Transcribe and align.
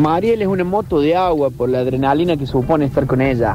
Mariel 0.00 0.40
es 0.40 0.48
una 0.48 0.64
moto 0.64 0.98
de 0.98 1.14
agua 1.14 1.50
por 1.50 1.68
la 1.68 1.80
adrenalina 1.80 2.34
que 2.34 2.46
supone 2.46 2.86
estar 2.86 3.06
con 3.06 3.20
ella. 3.20 3.54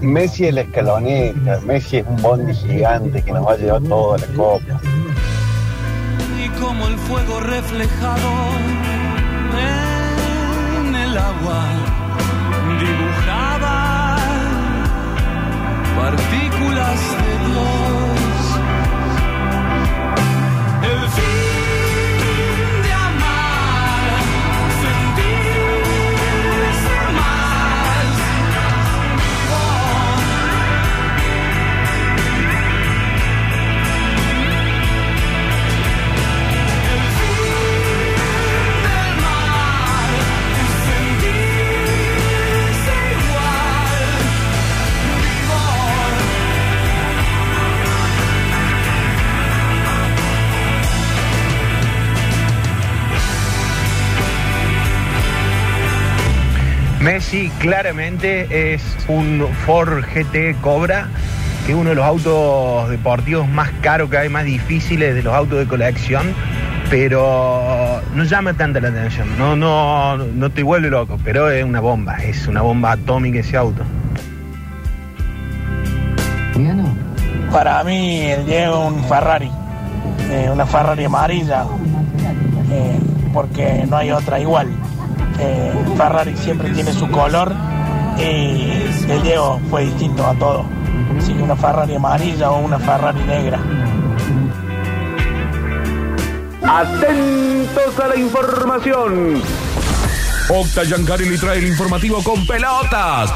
Messi 0.00 0.46
es 0.46 0.54
la 0.54 0.62
escaloneta, 0.62 1.60
Messi 1.64 1.98
es 1.98 2.06
un 2.08 2.20
bondi 2.20 2.52
gigante 2.54 3.22
que 3.22 3.32
nos 3.32 3.46
va 3.46 3.52
a 3.52 3.56
llevar 3.56 3.82
toda 3.82 4.18
la 4.18 4.26
copa. 4.34 4.80
y 6.44 6.48
como 6.60 6.88
el 6.88 6.96
fuego 6.96 7.40
reflejado 7.40 8.30
en 10.88 10.94
el 10.96 11.16
agua 11.16 11.62
dibujaba 12.80 14.16
partículas 15.96 17.00
de 17.22 17.52
Dios. 17.52 17.93
Messi 57.04 57.50
claramente 57.58 58.72
es 58.72 58.82
un 59.08 59.46
Ford 59.66 60.02
GT 60.06 60.58
Cobra, 60.62 61.06
que 61.66 61.72
es 61.72 61.78
uno 61.78 61.90
de 61.90 61.96
los 61.96 62.04
autos 62.06 62.88
deportivos 62.88 63.46
más 63.46 63.70
caros 63.82 64.08
que 64.08 64.16
hay, 64.16 64.30
más 64.30 64.46
difíciles 64.46 65.14
de 65.14 65.22
los 65.22 65.34
autos 65.34 65.58
de 65.58 65.66
colección, 65.66 66.34
pero 66.88 68.00
no 68.14 68.24
llama 68.24 68.54
tanta 68.54 68.80
la 68.80 68.88
atención, 68.88 69.28
no, 69.38 69.54
no, 69.54 70.16
no 70.16 70.50
te 70.50 70.62
vuelve 70.62 70.88
loco, 70.88 71.18
pero 71.22 71.50
es 71.50 71.62
una 71.62 71.80
bomba, 71.80 72.24
es 72.24 72.46
una 72.46 72.62
bomba 72.62 72.92
atómica 72.92 73.40
ese 73.40 73.58
auto. 73.58 73.82
Para 77.52 77.84
mí, 77.84 78.22
el 78.22 78.46
Diego 78.46 78.86
es 78.86 78.92
un 78.94 79.04
Ferrari, 79.04 79.50
eh, 80.30 80.48
una 80.50 80.64
Ferrari 80.64 81.04
amarilla, 81.04 81.66
eh, 82.72 82.98
porque 83.34 83.84
no 83.90 83.98
hay 83.98 84.10
otra 84.10 84.40
igual. 84.40 84.68
Eh, 85.38 85.72
Ferrari 85.96 86.36
siempre 86.36 86.70
tiene 86.70 86.92
su 86.92 87.10
color 87.10 87.52
y 88.18 89.10
el 89.10 89.22
Diego 89.22 89.60
fue 89.70 89.84
distinto 89.86 90.26
a 90.26 90.34
todo. 90.34 90.64
Así 91.18 91.32
que 91.32 91.42
una 91.42 91.56
Ferrari 91.56 91.94
amarilla 91.94 92.50
o 92.50 92.60
una 92.60 92.78
Ferrari 92.78 93.22
negra. 93.24 93.58
Atentos 96.62 98.00
a 98.02 98.08
la 98.08 98.16
información. 98.16 99.42
Octa 100.48 100.84
Yancari 100.84 101.28
le 101.28 101.38
trae 101.38 101.58
el 101.58 101.66
informativo 101.68 102.22
con 102.22 102.46
pelotas. 102.46 103.32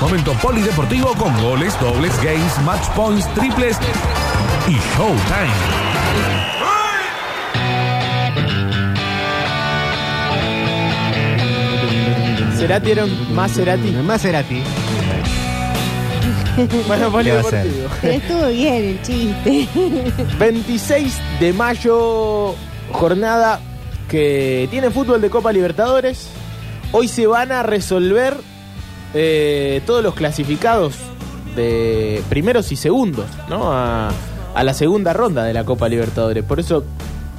Momento 0.00 0.32
polideportivo 0.34 1.14
con 1.14 1.40
goles, 1.42 1.78
dobles, 1.80 2.16
games, 2.22 2.58
match 2.64 2.88
points, 2.90 3.26
triples 3.34 3.76
y 4.68 4.74
showtime. 4.74 6.57
Cerati 12.68 12.90
era 12.90 13.04
un 13.04 13.34
más 13.34 13.52
Cerati. 13.54 13.90
Más 13.92 14.20
Cerati. 14.20 14.62
Bueno, 16.86 17.10
polideportivo. 17.10 17.88
Pero 18.02 18.12
estuvo 18.12 18.46
bien 18.48 18.84
el 18.84 19.02
chiste. 19.02 19.68
26 20.38 21.18
de 21.40 21.52
mayo, 21.54 22.54
jornada 22.92 23.60
que 24.08 24.68
tiene 24.70 24.90
fútbol 24.90 25.22
de 25.22 25.30
Copa 25.30 25.50
Libertadores. 25.50 26.28
Hoy 26.92 27.08
se 27.08 27.26
van 27.26 27.52
a 27.52 27.62
resolver 27.62 28.34
eh, 29.14 29.80
todos 29.86 30.02
los 30.02 30.14
clasificados 30.14 30.96
de 31.56 32.22
primeros 32.28 32.70
y 32.70 32.76
segundos, 32.76 33.26
¿no? 33.48 33.72
A, 33.72 34.10
a 34.54 34.62
la 34.62 34.74
segunda 34.74 35.14
ronda 35.14 35.44
de 35.44 35.54
la 35.54 35.64
Copa 35.64 35.88
Libertadores. 35.88 36.44
Por 36.44 36.60
eso 36.60 36.84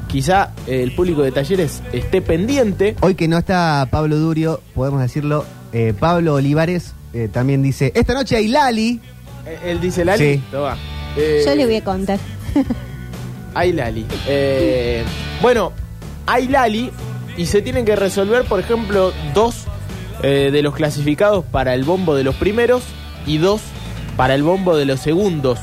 quizá 0.09 0.52
eh, 0.68 0.84
el 0.84 0.94
público 0.94 1.22
de 1.22 1.31
talleres 1.31 1.81
esté 1.94 2.22
pendiente. 2.22 2.97
Hoy 3.00 3.16
que 3.16 3.30
no 3.30 3.38
está 3.38 3.88
Pablo 3.90 4.18
Durio, 4.18 4.59
podemos 4.75 5.00
decirlo, 5.02 5.46
eh, 5.72 5.94
Pablo 5.97 6.34
Olivares 6.34 6.94
eh, 7.14 7.30
también 7.31 7.62
dice, 7.62 7.94
esta 7.96 8.14
noche 8.14 8.36
hay 8.36 8.50
Lali. 8.50 9.00
Él 9.64 9.80
dice 9.80 10.03
Lali. 10.03 10.36
Sí. 10.36 10.44
Toma. 10.52 10.78
Eh, 11.18 11.44
Yo 11.46 11.56
le 11.56 11.66
voy 11.66 11.75
a 11.75 11.84
contar. 11.84 12.20
Hay 13.56 13.74
Lali. 13.74 14.06
Eh, 14.28 15.03
bueno, 15.42 15.74
hay 16.28 16.47
Lali 16.47 16.91
y 17.36 17.47
se 17.47 17.62
tienen 17.62 17.84
que 17.84 17.96
resolver, 17.96 18.46
por 18.46 18.59
ejemplo, 18.59 19.12
dos 19.34 19.66
eh, 20.22 20.50
de 20.52 20.62
los 20.62 20.76
clasificados 20.76 21.44
para 21.46 21.74
el 21.74 21.84
bombo 21.84 22.16
de 22.16 22.24
los 22.24 22.36
primeros 22.36 22.84
y 23.26 23.40
dos 23.40 23.62
para 24.16 24.36
el 24.36 24.44
bombo 24.44 24.78
de 24.78 24.86
los 24.86 25.00
segundos. 25.00 25.58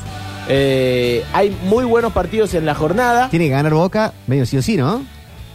Eh, 0.49 1.23
hay 1.33 1.55
muy 1.65 1.85
buenos 1.85 2.13
partidos 2.13 2.53
en 2.53 2.65
la 2.65 2.73
jornada. 2.75 3.29
Tiene 3.29 3.45
que 3.45 3.51
ganar 3.51 3.73
Boca, 3.73 4.13
medio 4.27 4.45
sí 4.45 4.57
o 4.57 4.61
sí, 4.61 4.77
¿no? 4.77 5.03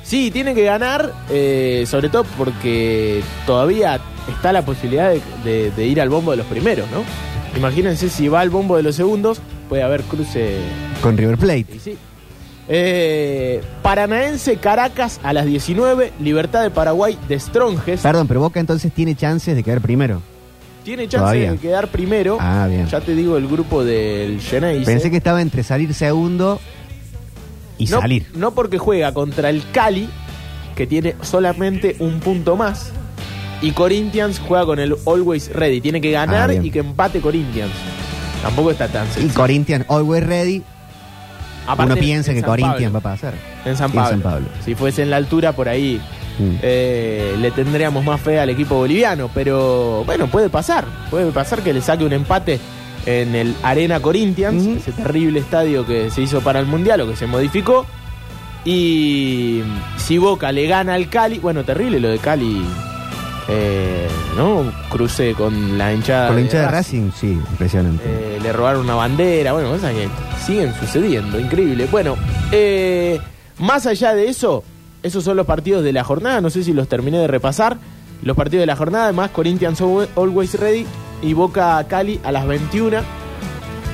Sí, 0.03 0.31
tienen 0.31 0.55
que 0.55 0.65
ganar, 0.65 1.13
eh, 1.31 1.85
sobre 1.89 2.09
todo 2.09 2.25
porque 2.37 3.23
todavía 3.47 4.01
está 4.29 4.53
la 4.53 4.63
posibilidad 4.65 5.11
de, 5.11 5.21
de- 5.45 5.71
de 5.71 5.87
ir 5.87 6.01
al 6.01 6.09
bombo 6.09 6.33
de 6.33 6.37
los 6.39 6.47
primeros, 6.47 6.91
¿no? 6.91 7.03
Imagínense 7.57 8.09
si 8.09 8.29
va 8.29 8.41
al 8.41 8.51
bombo 8.51 8.77
de 8.77 8.83
los 8.83 8.97
segundos, 8.97 9.41
puede 9.69 9.83
haber 9.83 10.03
cruce 10.03 10.57
Con 11.03 11.17
River 11.17 11.37
Plate. 11.39 11.67
y 11.75 11.79
sí. 11.79 11.97
Eh, 12.69 13.61
Paranaense 13.83 14.57
Caracas 14.57 15.21
a 15.23 15.33
las 15.33 15.47
19, 15.47 16.13
Libertad 16.21 16.63
de 16.63 16.71
Paraguay 16.71 17.19
de 17.29 17.39
Stronges. 17.39 18.01
Perdón, 18.01 18.27
pero 18.29 18.41
Boca 18.41 18.61
entonces 18.61 18.93
tiene 18.93 19.15
chances 19.15 19.55
de 19.55 19.63
quedar 19.63 19.81
primero. 19.81 20.23
Tiene 20.85 21.05
chance 21.05 21.19
Todavía. 21.19 21.53
de 21.53 21.59
quedar 21.59 21.89
primero. 21.89 22.39
Ah, 22.41 22.67
bien. 22.69 22.87
Ya 22.89 23.01
te 23.01 23.15
digo 23.15 23.37
el 23.37 23.47
grupo 23.47 23.85
del 23.85 24.41
Geneise. 24.41 24.85
Pensé 24.85 25.11
que 25.11 25.17
estaba 25.19 25.41
entre 25.41 25.63
salir 25.63 25.95
segundo 25.95 26.61
y 27.79 27.87
no, 27.87 28.01
salir. 28.01 28.27
No 28.35 28.53
porque 28.53 28.79
juega 28.79 29.13
contra 29.15 29.51
el 29.51 29.63
Cali, 29.73 30.09
que 30.75 30.87
tiene 30.87 31.15
solamente 31.23 31.97
un 32.01 32.21
punto 32.21 32.57
más. 32.57 32.91
Y 33.61 33.71
Corinthians 33.73 34.41
juega 34.41 34.67
con 34.67 34.81
el 34.81 34.97
Always 35.07 35.53
Ready. 35.53 35.81
Tiene 35.81 36.01
que 36.01 36.11
ganar 36.11 36.51
Ah, 36.51 36.55
y 36.55 36.71
que 36.71 36.81
empate 36.81 37.21
Corinthians. 37.21 37.71
Tampoco 38.43 38.73
está 38.73 38.89
tan 38.89 39.07
Y 39.07 39.11
sencillo. 39.13 39.35
Corinthians, 39.35 39.85
always 39.89 40.27
ready. 40.27 40.63
Aparte, 41.65 41.93
Uno 41.93 42.01
piensa 42.01 42.33
en 42.33 42.39
que 42.39 42.41
San 42.41 42.51
Corinthians 42.51 42.93
Pablo. 42.93 42.93
va 42.95 42.99
a 42.99 43.15
pasar. 43.15 43.35
En 43.65 43.77
San 43.77 43.91
Y 43.91 43.93
en 43.93 43.97
Pablo. 44.03 44.11
San 44.11 44.21
Pablo. 44.23 44.49
Si 44.65 44.75
fuese 44.75 45.03
en 45.03 45.11
la 45.11 45.17
altura, 45.19 45.53
por 45.53 45.69
ahí 45.69 46.01
Mm. 46.39 46.57
eh, 46.63 47.37
le 47.39 47.51
tendríamos 47.51 48.05
más 48.05 48.21
fe 48.21 48.41
al 48.41 48.51
equipo 48.51 48.77
boliviano. 48.77 49.31
Pero 49.35 50.05
bueno, 50.05 50.27
puede 50.29 50.49
pasar. 50.49 50.85
Puede 51.11 51.31
pasar 51.33 51.63
que 51.63 51.73
le 51.73 51.81
saque 51.81 52.05
un 52.05 52.13
empate 52.13 52.59
en 53.07 53.35
el 53.35 53.55
Arena 53.63 54.01
Corinthians, 54.01 54.65
ese 54.65 54.93
terrible 54.93 55.41
estadio 55.41 55.87
que 55.87 56.11
se 56.11 56.23
hizo 56.23 56.41
para 56.41 56.61
el 56.61 56.67
Mundial 56.67 57.01
o 57.01 57.09
que 57.09 57.17
se 57.17 57.27
modificó. 57.27 57.87
Y 58.65 59.63
si 59.97 60.19
Boca 60.19 60.53
le 60.53 60.67
gana 60.67 60.95
al 60.95 61.09
Cali, 61.09 61.39
bueno, 61.41 61.65
terrible 61.65 61.99
lo 61.99 62.09
de 62.09 62.19
Cali, 62.19 62.63
eh, 63.49 64.07
¿no? 64.37 64.73
Cruce 64.89 65.35
con 65.35 65.77
la 65.77 65.93
hinchada. 65.93 66.29
Con 66.29 66.37
la 66.37 66.43
hinchada 66.43 66.67
de 66.67 66.71
Racing. 66.71 67.11
Racing, 67.11 67.21
sí, 67.21 67.33
impresionante. 67.51 68.05
Eh, 68.07 68.39
le 68.41 68.53
robaron 68.53 68.83
una 68.83 68.95
bandera, 68.95 69.53
bueno, 69.53 69.71
cosas 69.71 69.93
que 69.95 70.09
siguen 70.45 70.73
sucediendo, 70.79 71.41
increíble. 71.41 71.89
Bueno, 71.91 72.17
eh, 72.53 73.21
más 73.59 73.87
allá 73.87 74.15
de 74.15 74.29
eso, 74.29 74.63
esos 75.03 75.25
son 75.25 75.37
los 75.37 75.47
partidos 75.47 75.83
de 75.85 75.93
la 75.93 76.05
jornada, 76.05 76.41
no 76.41 76.51
sé 76.51 76.63
si 76.65 76.73
los 76.73 76.89
terminé 76.89 77.19
de 77.19 77.27
repasar. 77.27 77.77
Los 78.23 78.37
partidos 78.37 78.63
de 78.63 78.67
la 78.67 78.77
jornada, 78.77 79.05
además, 79.05 79.31
Corinthians 79.31 79.81
Alwa- 79.81 80.07
Always 80.17 80.55
Ready 80.59 80.87
y 81.23 81.33
Boca 81.33 81.85
Cali 81.89 82.21
a 82.23 82.31
las 82.31 82.47
21. 82.47 82.99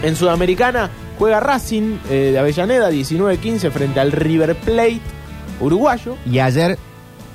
En 0.03 0.17
Sudamericana 0.17 0.91
juega 1.19 1.41
Racing 1.41 1.97
eh, 2.11 2.31
de 2.33 2.39
Avellaneda 2.39 2.91
19-15 2.91 3.71
frente 3.71 4.01
al 4.01 4.13
River 4.13 4.55
Plate 4.57 5.01
uruguayo. 5.61 6.17
Y 6.31 6.39
ayer, 6.41 6.79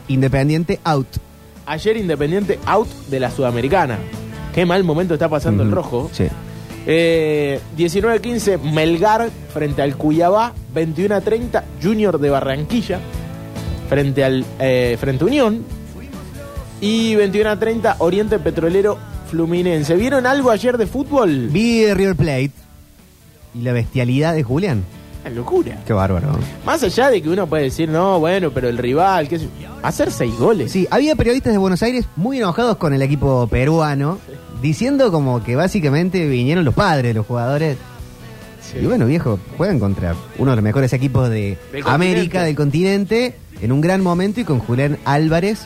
Independiente 0.08 0.80
out. 0.84 1.08
Ayer 1.66 1.98
Independiente 1.98 2.60
out 2.66 2.88
de 3.10 3.20
la 3.20 3.32
Sudamericana. 3.32 3.98
Qué 4.54 4.66
mal 4.66 4.84
momento 4.84 5.16
está 5.16 5.30
pasando 5.30 5.64
el 5.64 5.72
rojo. 5.72 6.10
Sí. 6.14 6.28
Eh, 6.86 7.60
19-15 7.78 8.60
Melgar 8.62 9.30
frente 9.54 9.82
al 9.82 9.96
Cuyabá, 9.96 10.54
21-30 10.76 11.64
Junior 11.82 12.20
de 12.20 12.30
Barranquilla 12.30 13.00
frente 13.90 14.24
al 14.24 14.46
eh, 14.60 14.98
frente 15.00 15.24
a 15.24 15.28
Unión 15.28 15.64
y 16.82 17.16
21-30 17.16 17.96
Oriente 18.00 18.40
Petrolero 18.40 18.98
Fluminense. 19.30 19.96
¿Vieron 19.96 20.26
algo 20.26 20.52
ayer 20.52 20.78
de 20.78 20.86
fútbol? 20.86 21.48
Vi 21.48 21.94
River 21.94 22.16
Plate 22.16 22.52
y 23.56 23.62
la 23.62 23.74
bestialidad 23.74 24.34
de 24.34 24.44
Julián. 24.44 24.84
Una 25.22 25.30
locura. 25.34 25.82
Qué 25.86 25.94
bárbaro. 25.94 26.38
Más 26.66 26.84
allá 26.84 27.10
de 27.10 27.22
que 27.22 27.30
uno 27.30 27.48
puede 27.48 27.64
decir, 27.64 27.88
no, 27.88 28.20
bueno, 28.20 28.52
pero 28.52 28.68
el 28.68 28.78
rival, 28.78 29.30
qué 29.30 29.40
sé 29.40 29.46
yo. 29.62 29.70
Hacer 29.82 30.12
seis 30.12 30.36
goles. 30.38 30.72
Sí, 30.72 30.88
había 30.92 31.16
periodistas 31.16 31.54
de 31.54 31.60
Buenos 31.60 31.82
Aires 31.82 32.06
muy 32.18 32.40
enojados 32.40 32.76
con 32.76 32.94
el 32.94 33.02
equipo 33.02 33.48
peruano, 33.48 34.20
diciendo 34.62 35.12
como 35.12 35.42
que 35.44 35.56
básicamente 35.56 36.28
vinieron 36.28 36.66
los 36.66 36.74
padres 36.74 37.12
de 37.12 37.14
los 37.14 37.26
jugadores. 37.26 37.78
Y 38.82 38.86
bueno, 38.86 39.06
viejo, 39.06 39.40
juegan 39.58 39.80
contra 39.80 40.16
uno 40.38 40.52
de 40.52 40.56
los 40.58 40.64
mejores 40.64 40.92
equipos 40.94 41.30
de 41.30 41.58
Del 41.72 41.84
América, 41.88 42.40
continente. 42.40 42.40
del 42.46 42.56
continente, 42.56 43.36
en 43.62 43.72
un 43.72 43.82
gran 43.82 44.02
momento 44.02 44.40
y 44.42 44.44
con 44.44 44.60
Julián 44.60 44.98
Álvarez, 45.06 45.66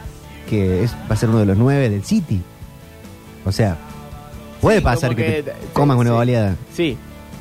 que 0.49 0.83
es, 0.83 0.93
va 1.09 1.13
a 1.13 1.15
ser 1.15 1.29
uno 1.29 1.39
de 1.39 1.45
los 1.45 1.57
nueve 1.57 1.89
del 1.89 2.03
City. 2.03 2.41
O 3.45 3.51
sea, 3.51 3.77
puede 4.61 4.79
Sí, 4.79 4.83
pasar 4.83 5.15
que, 5.15 5.25
que- 5.25 5.43
te 5.43 5.51
sí, 5.51 5.57
comas 5.73 5.97
una 5.97 6.09
sí. 6.09 6.15
goleada. 6.15 6.55
Sí, 6.73 6.97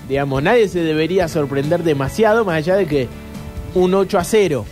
digamos, 0.08 0.42
nadie 0.42 0.68
se 0.68 0.80
debería 0.80 1.26
sorprender 1.28 1.82
demasiado, 1.82 2.44
más 2.44 2.56
allá 2.56 2.76
de 2.76 2.86
que 2.86 3.08
un 3.74 3.92
8 3.92 4.18
a 4.18 4.24
0 4.24 4.64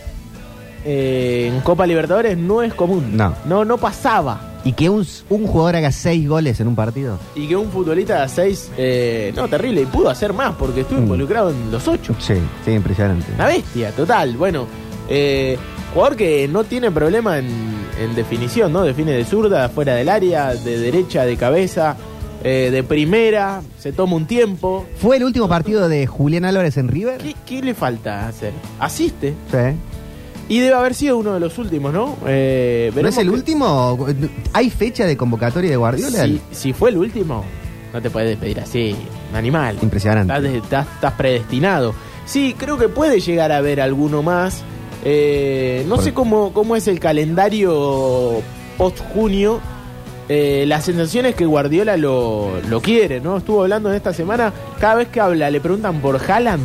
eh, 0.85 1.51
en 1.53 1.59
Copa 1.61 1.85
Libertadores 1.85 2.37
no 2.37 2.61
es 2.63 2.73
común. 2.73 3.17
No. 3.17 3.33
No, 3.45 3.65
no 3.65 3.77
pasaba. 3.77 4.54
Y 4.65 4.73
que 4.73 4.89
un, 4.89 5.05
un 5.29 5.45
jugador 5.47 5.75
haga 5.77 5.91
seis 5.91 6.27
goles 6.27 6.59
en 6.59 6.67
un 6.67 6.75
partido. 6.75 7.17
Y 7.35 7.47
que 7.47 7.55
un 7.55 7.69
futbolista 7.71 8.23
de 8.23 8.29
6, 8.29 8.71
no, 9.35 9.47
terrible, 9.47 9.81
y 9.81 9.85
pudo 9.85 10.09
hacer 10.09 10.33
más 10.33 10.55
porque 10.55 10.81
estuvo 10.81 10.99
Mm. 10.99 11.03
involucrado 11.03 11.51
en 11.51 11.71
los 11.71 11.87
8. 11.87 12.15
Sí, 12.19 12.33
sí, 12.65 12.71
impresionante. 12.71 13.27
Una 13.35 13.45
bestia, 13.47 13.91
total. 13.91 14.35
Bueno, 14.35 14.65
eh, 15.07 15.57
jugador 15.93 16.17
que 16.17 16.47
no 16.47 16.63
tiene 16.63 16.89
problema 16.91 17.37
en, 17.37 17.45
en 18.01 18.15
definición, 18.15 18.73
¿no? 18.73 18.81
Define 18.83 19.11
de 19.11 19.23
zurda, 19.23 19.69
fuera 19.69 19.93
del 19.95 20.09
área, 20.09 20.55
de 20.55 20.79
derecha, 20.79 21.25
de 21.25 21.37
cabeza, 21.37 21.95
eh, 22.43 22.69
de 22.71 22.81
primera, 22.83 23.61
se 23.77 23.91
toma 23.93 24.15
un 24.15 24.25
tiempo. 24.25 24.85
¿Fue 24.97 25.17
el 25.17 25.23
último 25.25 25.47
partido 25.47 25.87
de 25.87 26.07
Julián 26.07 26.43
Álvarez 26.43 26.77
en 26.77 26.87
River? 26.87 27.19
¿Qué, 27.19 27.35
qué 27.45 27.61
le 27.61 27.75
falta 27.75 28.27
hacer? 28.27 28.51
Asiste. 28.79 29.35
Sí. 29.51 29.57
Y 30.47 30.59
debe 30.59 30.75
haber 30.75 30.93
sido 30.93 31.17
uno 31.17 31.33
de 31.33 31.39
los 31.39 31.57
últimos, 31.57 31.91
¿no? 31.91 32.15
Eh, 32.27 32.91
¿No 32.95 33.07
es 33.07 33.17
el 33.17 33.27
que- 33.27 33.33
último? 33.33 34.05
¿Hay 34.53 34.69
fecha 34.69 35.05
de 35.05 35.17
convocatoria 35.17 35.71
de 35.71 35.75
Guardiola? 35.77 36.25
Si, 36.25 36.39
si 36.51 36.73
fue 36.73 36.91
el 36.91 36.97
último, 36.97 37.43
no 37.91 38.01
te 38.01 38.09
puedes 38.11 38.29
despedir 38.29 38.59
así, 38.59 38.95
un 39.31 39.35
animal. 39.37 39.77
Impresionante. 39.81 40.31
Estás, 40.33 40.43
de- 40.51 40.57
estás- 40.59 40.87
estás 40.95 41.13
predestinado. 41.13 41.95
Sí, 42.27 42.55
creo 42.57 42.77
que 42.77 42.89
puede 42.89 43.19
llegar 43.21 43.51
a 43.51 43.57
haber 43.57 43.81
alguno 43.81 44.21
más. 44.21 44.63
Eh, 45.03 45.83
no 45.87 45.95
Por- 45.95 46.03
sé 46.03 46.13
cómo, 46.13 46.53
cómo 46.53 46.75
es 46.75 46.87
el 46.87 46.99
calendario 46.99 48.41
post-junio. 48.77 49.59
Eh, 50.27 50.65
la 50.67 50.81
sensación 50.81 51.25
es 51.27 51.35
que 51.35 51.45
Guardiola 51.45 51.97
lo, 51.97 52.59
lo 52.69 52.81
quiere, 52.81 53.19
¿no? 53.19 53.37
Estuvo 53.37 53.61
hablando 53.61 53.89
en 53.89 53.95
esta 53.95 54.13
semana. 54.13 54.51
Cada 54.79 54.95
vez 54.95 55.07
que 55.09 55.19
habla, 55.21 55.49
le 55.51 55.59
preguntan 55.59 56.01
por 56.01 56.19
Haaland. 56.19 56.63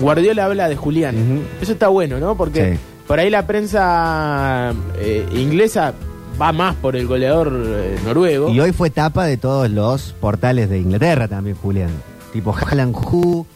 Guardiola 0.00 0.44
habla 0.44 0.68
de 0.68 0.76
Julián. 0.76 1.42
Eso 1.60 1.72
está 1.72 1.88
bueno, 1.88 2.18
¿no? 2.20 2.36
Porque 2.36 2.74
Sí. 2.74 2.78
por 3.06 3.18
ahí 3.18 3.30
la 3.30 3.46
prensa 3.46 4.72
eh, 4.98 5.26
inglesa 5.32 5.94
va 6.40 6.52
más 6.52 6.74
por 6.76 6.94
el 6.96 7.06
goleador 7.06 7.52
eh, 7.66 7.96
noruego. 8.04 8.48
Y 8.50 8.60
hoy 8.60 8.72
fue 8.72 8.90
tapa 8.90 9.24
de 9.26 9.36
todos 9.36 9.68
los 9.70 10.14
portales 10.20 10.70
de 10.70 10.78
Inglaterra 10.78 11.26
también, 11.28 11.56
Julián. 11.56 11.90
Tipo 12.32 12.54
Haaland 12.54 12.94
Who, 12.94 13.46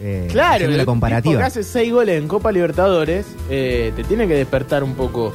eh, 0.00 0.28
Claro, 0.32 0.66
la 0.68 0.84
comparativa. 0.84 1.38
que 1.38 1.44
hace 1.46 1.62
seis 1.62 1.92
goles 1.92 2.20
en 2.20 2.26
Copa 2.26 2.50
Libertadores 2.50 3.26
eh, 3.50 3.92
te 3.94 4.02
tiene 4.04 4.26
que 4.26 4.34
despertar 4.34 4.82
un 4.82 4.94
poco 4.94 5.32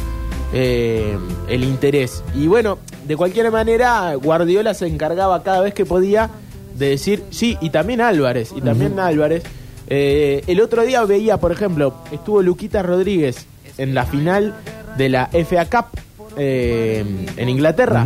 eh, 0.53 1.15
el 1.47 1.63
interés. 1.63 2.23
Y 2.35 2.47
bueno, 2.47 2.79
de 3.07 3.15
cualquier 3.15 3.50
manera, 3.51 4.13
Guardiola 4.15 4.73
se 4.73 4.88
encargaba 4.88 5.41
cada 5.44 5.61
vez 5.61 5.73
que 5.73 5.85
podía 5.85 6.29
de 6.77 6.89
decir 6.89 7.23
sí, 7.29 7.57
y 7.61 7.69
también 7.69 8.01
Álvarez, 8.01 8.51
y 8.56 8.61
también 8.61 9.00
Álvarez. 9.00 9.44
Eh, 9.89 10.44
el 10.47 10.62
otro 10.62 10.83
día 10.83 11.03
veía, 11.03 11.38
por 11.38 11.51
ejemplo, 11.51 11.95
estuvo 12.12 12.41
Luquita 12.41 12.83
Rodríguez 12.83 13.45
en 13.77 13.94
la 13.95 14.06
final 14.06 14.53
de 14.97 15.09
la 15.09 15.30
FA 15.33 15.65
Cup 15.65 16.00
eh, 16.38 17.03
en 17.38 17.50
Inglaterra. 17.50 18.06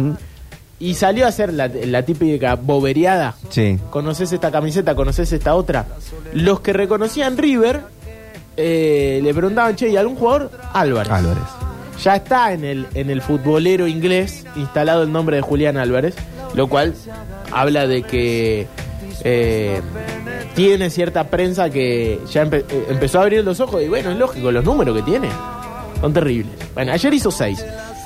Y 0.79 0.95
salió 0.95 1.25
a 1.25 1.29
hacer 1.29 1.53
la, 1.53 1.67
la 1.67 2.03
típica 2.03 2.55
boberiada 2.55 3.35
Sí. 3.49 3.79
conoces 3.89 4.33
esta 4.33 4.51
camiseta, 4.51 4.95
conoces 4.95 5.31
esta 5.31 5.55
otra. 5.55 5.85
Los 6.33 6.59
que 6.59 6.73
reconocían 6.73 7.37
River 7.37 7.81
eh, 8.57 9.19
le 9.23 9.33
preguntaban, 9.33 9.75
che, 9.75 9.89
¿y 9.89 9.97
algún 9.97 10.15
jugador? 10.15 10.51
Álvarez. 10.73 11.11
Álvarez. 11.11 11.43
Ya 12.03 12.15
está 12.17 12.51
en 12.53 12.65
el, 12.65 12.87
en 12.95 13.09
el 13.09 13.21
futbolero 13.21 13.87
inglés 13.87 14.45
instalado 14.57 15.03
el 15.03 15.11
nombre 15.11 15.37
de 15.37 15.41
Julián 15.41 15.77
Álvarez, 15.77 16.15
lo 16.53 16.67
cual 16.67 16.93
habla 17.51 17.87
de 17.87 18.03
que 18.03 18.67
eh, 19.23 19.81
tiene 20.55 20.89
cierta 20.89 21.25
prensa 21.25 21.69
que 21.69 22.19
ya 22.31 22.43
eh, 22.43 22.65
empezó 22.89 23.19
a 23.19 23.23
abrir 23.23 23.43
los 23.43 23.59
ojos 23.59 23.81
y 23.81 23.87
bueno, 23.87 24.11
es 24.11 24.17
lógico, 24.17 24.51
los 24.51 24.63
números 24.63 24.95
que 24.97 25.03
tiene 25.03 25.29
son 26.01 26.13
terribles. 26.13 26.53
Bueno, 26.73 26.91
ayer 26.91 27.13
hizo 27.13 27.31
seis. 27.31 27.63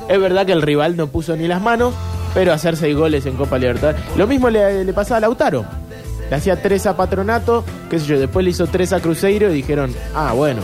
Es 0.07 0.19
verdad 0.21 0.45
que 0.45 0.53
el 0.53 0.61
rival 0.61 0.95
no 0.95 1.07
puso 1.07 1.35
ni 1.35 1.47
las 1.47 1.61
manos, 1.61 1.93
pero 2.33 2.53
hacer 2.53 2.77
seis 2.77 2.95
goles 2.95 3.25
en 3.25 3.35
Copa 3.35 3.57
Libertadores. 3.57 3.99
Lo 4.15 4.27
mismo 4.27 4.49
le, 4.49 4.85
le 4.85 4.93
pasaba 4.93 5.17
a 5.17 5.21
Lautaro. 5.21 5.65
Le 6.29 6.35
hacía 6.35 6.61
tres 6.61 6.85
a 6.85 6.95
Patronato, 6.95 7.63
qué 7.89 7.99
sé 7.99 8.05
yo, 8.05 8.19
después 8.19 8.43
le 8.43 8.51
hizo 8.51 8.67
tres 8.67 8.91
a 8.93 8.99
Cruzeiro 8.99 9.49
y 9.49 9.53
dijeron, 9.55 9.93
ah, 10.13 10.33
bueno, 10.33 10.61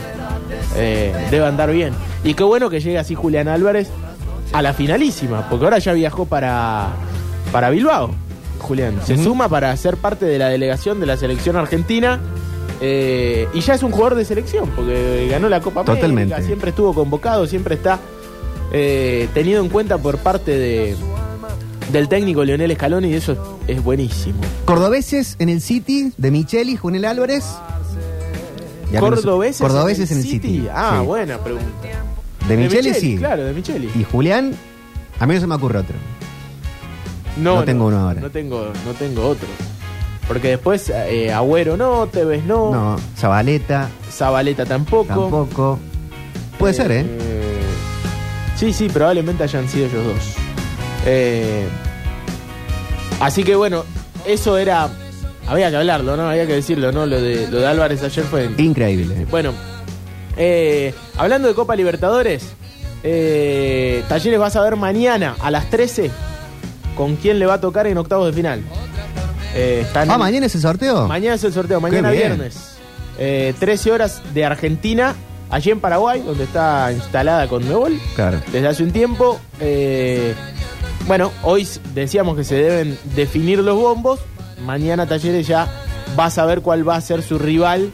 eh, 0.76 1.14
debe 1.32 1.46
andar 1.46 1.72
bien. 1.72 1.94
Y 2.24 2.34
qué 2.34 2.44
bueno 2.44 2.70
que 2.70 2.80
llegue 2.80 3.00
así 3.00 3.16
Julián 3.16 3.48
Álvarez 3.48 3.90
a 4.52 4.62
la 4.62 4.74
finalísima, 4.74 5.48
porque 5.50 5.66
ahora 5.66 5.80
ya 5.80 5.94
viajó 5.94 6.26
para, 6.26 6.90
para 7.52 7.70
Bilbao. 7.70 8.12
Julián, 8.64 8.96
se 9.06 9.22
suma 9.24 9.48
para 9.48 9.76
ser 9.78 9.98
parte 9.98 10.26
de 10.26 10.40
la 10.40 10.50
delegación 10.50 11.00
de 11.00 11.06
la 11.06 11.18
selección 11.18 11.56
argentina 11.56 12.20
eh, 12.82 13.48
y 13.54 13.62
ya 13.62 13.76
es 13.76 13.84
un 13.84 13.92
jugador 13.92 14.16
de 14.16 14.26
selección, 14.26 14.70
porque 14.76 15.28
ganó 15.30 15.48
la 15.48 15.62
Copa 15.62 15.82
América, 15.82 16.02
Totalmente. 16.02 16.44
siempre 16.44 16.72
estuvo 16.72 16.94
convocado, 16.94 17.46
siempre 17.48 17.76
está 17.76 18.00
eh, 18.72 19.30
tenido 19.34 19.64
en 19.64 19.70
cuenta 19.70 19.98
por 19.98 20.18
parte 20.18 20.52
de, 20.52 20.96
del 21.92 22.10
técnico 22.10 22.44
Leonel 22.44 22.74
Scaloni 22.74 23.10
y 23.10 23.14
eso 23.14 23.34
es, 23.68 23.78
es 23.78 23.84
buenísimo. 23.84 24.42
Cordobeses 24.66 25.36
en 25.40 25.50
el 25.50 25.62
City 25.62 26.12
de 26.18 26.32
Micheli, 26.32 26.76
Julián 26.76 27.06
Álvarez. 27.06 27.46
¿Cordobeses, 29.00 29.62
Cordobeses 29.62 30.12
en 30.12 30.18
el 30.18 30.24
City. 30.24 30.68
Ah, 30.72 30.98
sí. 31.00 31.06
buena 31.06 31.38
pregunta. 31.38 31.66
De 32.48 32.58
Micheli, 32.58 32.94
sí. 32.94 33.18
Claro, 33.18 33.44
de 33.46 33.54
Micheli. 33.54 33.90
Y 33.96 34.04
Julián, 34.04 34.54
a 35.20 35.26
mí 35.26 35.34
no 35.36 35.40
se 35.40 35.48
me 35.48 35.56
ocurre 35.56 35.80
otro. 35.80 35.96
No 37.38 37.64
tengo 37.64 37.88
uno 37.88 38.00
ahora. 38.00 38.22
No 38.22 38.30
tengo, 38.30 38.72
no 38.86 38.94
tengo 38.94 39.28
otro. 39.28 39.48
Porque 40.28 40.50
después 40.50 40.90
eh, 40.90 41.34
Agüero 41.34 41.76
no, 41.76 42.08
Tevez 42.08 42.46
no, 42.46 42.72
No, 42.72 42.96
Zabaleta 43.18 43.90
Zabaleta 44.10 44.66
tampoco. 44.66 45.08
tampoco. 45.08 45.80
Puede 46.58 46.74
ser, 46.74 46.92
¿eh? 46.92 47.06
Sí, 48.56 48.72
sí, 48.72 48.88
probablemente 48.88 49.44
hayan 49.44 49.68
sido 49.68 49.88
ellos 49.88 50.06
dos. 50.06 50.36
Eh, 51.06 51.68
así 53.20 53.44
que 53.44 53.56
bueno, 53.56 53.84
eso 54.26 54.58
era. 54.58 54.90
Había 55.46 55.70
que 55.70 55.76
hablarlo, 55.76 56.16
¿no? 56.16 56.30
Había 56.30 56.48
que 56.48 56.54
decirlo, 56.54 56.94
¿no? 56.94 57.06
Lo 57.06 57.20
de, 57.20 57.50
lo 57.50 57.60
de 57.60 57.68
Álvarez 57.68 58.02
ayer 58.04 58.24
fue. 58.24 58.50
Increíble. 58.58 59.26
Bueno, 59.30 59.52
eh, 60.38 60.94
hablando 61.18 61.50
de 61.50 61.54
Copa 61.54 61.76
Libertadores, 61.76 62.54
eh, 63.04 64.04
Talleres 64.08 64.40
vas 64.40 64.56
a 64.56 64.62
ver 64.62 64.78
mañana 64.78 65.36
a 65.42 65.52
las 65.52 65.70
13 65.70 66.10
con 66.96 67.16
quién 67.16 67.40
le 67.40 67.46
va 67.46 67.56
a 67.56 67.62
tocar 67.62 67.88
en 67.88 67.98
octavos 67.98 68.28
de 68.28 68.34
final. 68.34 68.62
Eh, 69.56 69.82
están 69.86 70.10
Ah, 70.10 70.14
en- 70.16 70.20
mañana 70.20 70.46
es 70.48 70.56
el 70.56 70.62
sorteo. 70.62 71.08
Mañana 71.08 71.36
es 71.36 71.44
el 71.44 71.54
sorteo, 71.54 71.80
mañana 71.80 72.10
viernes. 72.12 72.76
Eh, 73.20 73.54
13 73.60 73.92
horas 73.92 74.22
de 74.34 74.46
Argentina, 74.46 75.14
allí 75.50 75.70
en 75.72 75.80
Paraguay, 75.80 76.22
donde 76.26 76.46
está 76.46 76.92
instalada 76.92 77.48
con 77.48 77.64
Nebol 77.68 78.00
Claro. 78.16 78.42
desde 78.52 78.68
hace 78.68 78.84
un 78.84 78.92
tiempo. 78.92 79.40
Eh, 79.60 80.34
bueno, 81.08 81.32
hoy 81.44 81.68
decíamos 81.94 82.36
que 82.36 82.44
se 82.44 82.56
deben 82.56 82.98
definir 83.16 83.60
los 83.60 83.76
bombos. 83.78 84.20
Mañana 84.66 85.06
Talleres 85.08 85.46
ya 85.46 85.68
va 86.18 86.26
a 86.26 86.30
saber 86.32 86.62
cuál 86.62 86.88
va 86.88 86.96
a 86.96 87.02
ser 87.02 87.22
su 87.22 87.38
rival 87.38 87.92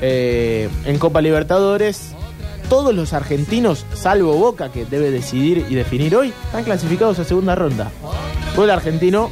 eh, 0.00 0.68
en 0.84 0.98
Copa 0.98 1.20
Libertadores. 1.20 2.12
Todos 2.68 2.94
los 2.94 3.12
argentinos, 3.12 3.84
salvo 3.94 4.34
Boca, 4.34 4.70
que 4.72 4.84
debe 4.86 5.10
decidir 5.10 5.66
y 5.68 5.74
definir 5.74 6.16
hoy, 6.16 6.32
están 6.46 6.64
clasificados 6.64 7.18
a 7.18 7.24
segunda 7.24 7.54
ronda. 7.54 7.90
Todo 8.54 8.64
el 8.64 8.70
argentino 8.70 9.30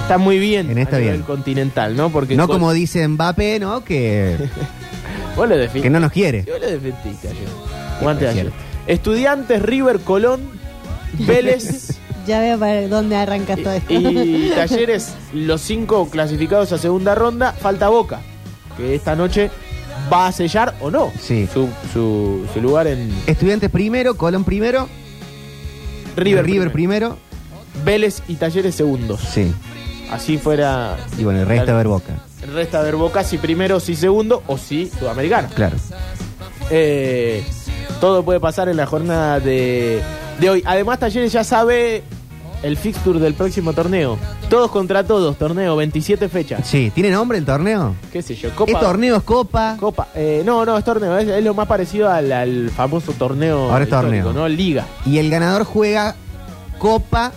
está 0.00 0.18
muy 0.18 0.38
bien 0.38 0.70
En 0.70 0.78
esta 0.78 0.96
a 0.96 0.98
nivel 1.00 1.14
bien. 1.16 1.26
continental, 1.26 1.96
¿no? 1.96 2.10
Porque 2.10 2.34
No 2.36 2.46
con- 2.46 2.56
como 2.56 2.72
dice 2.72 3.06
Mbappé, 3.06 3.60
¿no? 3.60 3.84
Que, 3.84 4.36
vos 5.36 5.48
lo 5.48 5.54
que 5.72 5.90
no 5.90 6.00
nos 6.00 6.10
quiere. 6.12 6.44
Yo 6.44 6.58
lo 6.58 6.66
defendí 6.66 7.16
ayer. 8.26 8.52
Estudiantes, 8.86 9.62
River, 9.62 10.00
Colón, 10.00 10.40
Vélez 11.18 11.98
Ya 12.26 12.40
veo 12.40 12.58
para 12.58 12.88
dónde 12.88 13.16
arranca 13.16 13.56
todo 13.56 13.72
esto. 13.72 13.92
y 13.92 14.50
Talleres, 14.56 15.12
los 15.32 15.60
cinco 15.60 16.08
clasificados 16.10 16.72
a 16.72 16.78
segunda 16.78 17.14
ronda. 17.14 17.52
Falta 17.52 17.88
Boca, 17.88 18.20
que 18.76 18.94
esta 18.94 19.14
noche 19.14 19.50
va 20.12 20.26
a 20.28 20.32
sellar 20.32 20.74
o 20.80 20.90
no 20.90 21.10
Sí. 21.20 21.48
su, 21.52 21.68
su- 21.92 22.46
su 22.52 22.60
lugar 22.60 22.86
en 22.86 23.10
Estudiantes 23.26 23.70
primero, 23.70 24.16
Colón 24.16 24.44
primero, 24.44 24.88
River, 26.16 26.44
River 26.44 26.70
primero. 26.72 27.16
primero. 27.16 27.18
Vélez 27.84 28.22
y 28.28 28.36
Talleres 28.36 28.74
segundos. 28.74 29.20
Sí. 29.20 29.52
Así 30.10 30.38
fuera. 30.38 30.96
Y 31.18 31.24
bueno, 31.24 31.40
el 31.40 31.46
resto 31.46 31.72
a 31.72 31.74
ver 31.76 31.88
Boca. 31.88 32.14
Resta 32.52 32.80
ver 32.82 32.94
Boca 32.96 33.24
si 33.24 33.38
primero, 33.38 33.80
si 33.80 33.96
segundo 33.96 34.42
o 34.46 34.56
si 34.58 34.88
Sudamericana. 34.98 35.48
Claro. 35.48 35.76
Eh, 36.70 37.44
todo 38.00 38.22
puede 38.24 38.38
pasar 38.40 38.68
en 38.68 38.76
la 38.76 38.86
jornada 38.86 39.40
de, 39.40 40.02
de 40.38 40.50
hoy. 40.50 40.62
Además, 40.66 40.98
Talleres 41.00 41.32
ya 41.32 41.42
sabe 41.42 42.02
el 42.64 42.76
fixture 42.78 43.20
del 43.20 43.34
próximo 43.34 43.72
torneo. 43.74 44.18
Todos 44.48 44.70
contra 44.70 45.04
todos, 45.04 45.36
torneo, 45.36 45.76
27 45.76 46.28
fechas. 46.28 46.66
Sí, 46.66 46.90
¿tiene 46.94 47.10
nombre 47.10 47.38
el 47.38 47.44
torneo? 47.44 47.94
¿Qué 48.12 48.22
sé 48.22 48.34
yo? 48.34 48.54
Copa. 48.54 48.72
¿Es 48.72 48.80
torneo, 48.80 49.16
es 49.16 49.22
copa? 49.22 49.76
Copa. 49.78 50.08
Eh, 50.14 50.42
no, 50.44 50.64
no, 50.64 50.78
es 50.78 50.84
torneo. 50.84 51.16
Es, 51.18 51.28
es 51.28 51.44
lo 51.44 51.54
más 51.54 51.68
parecido 51.68 52.10
al, 52.10 52.32
al 52.32 52.70
famoso 52.70 53.12
torneo. 53.12 53.70
Ahora 53.70 53.84
es 53.84 53.90
torneo. 53.90 54.32
¿no? 54.32 54.48
Liga. 54.48 54.86
Y 55.04 55.18
el 55.18 55.30
ganador 55.30 55.64
juega 55.64 56.16
copa 56.78 57.32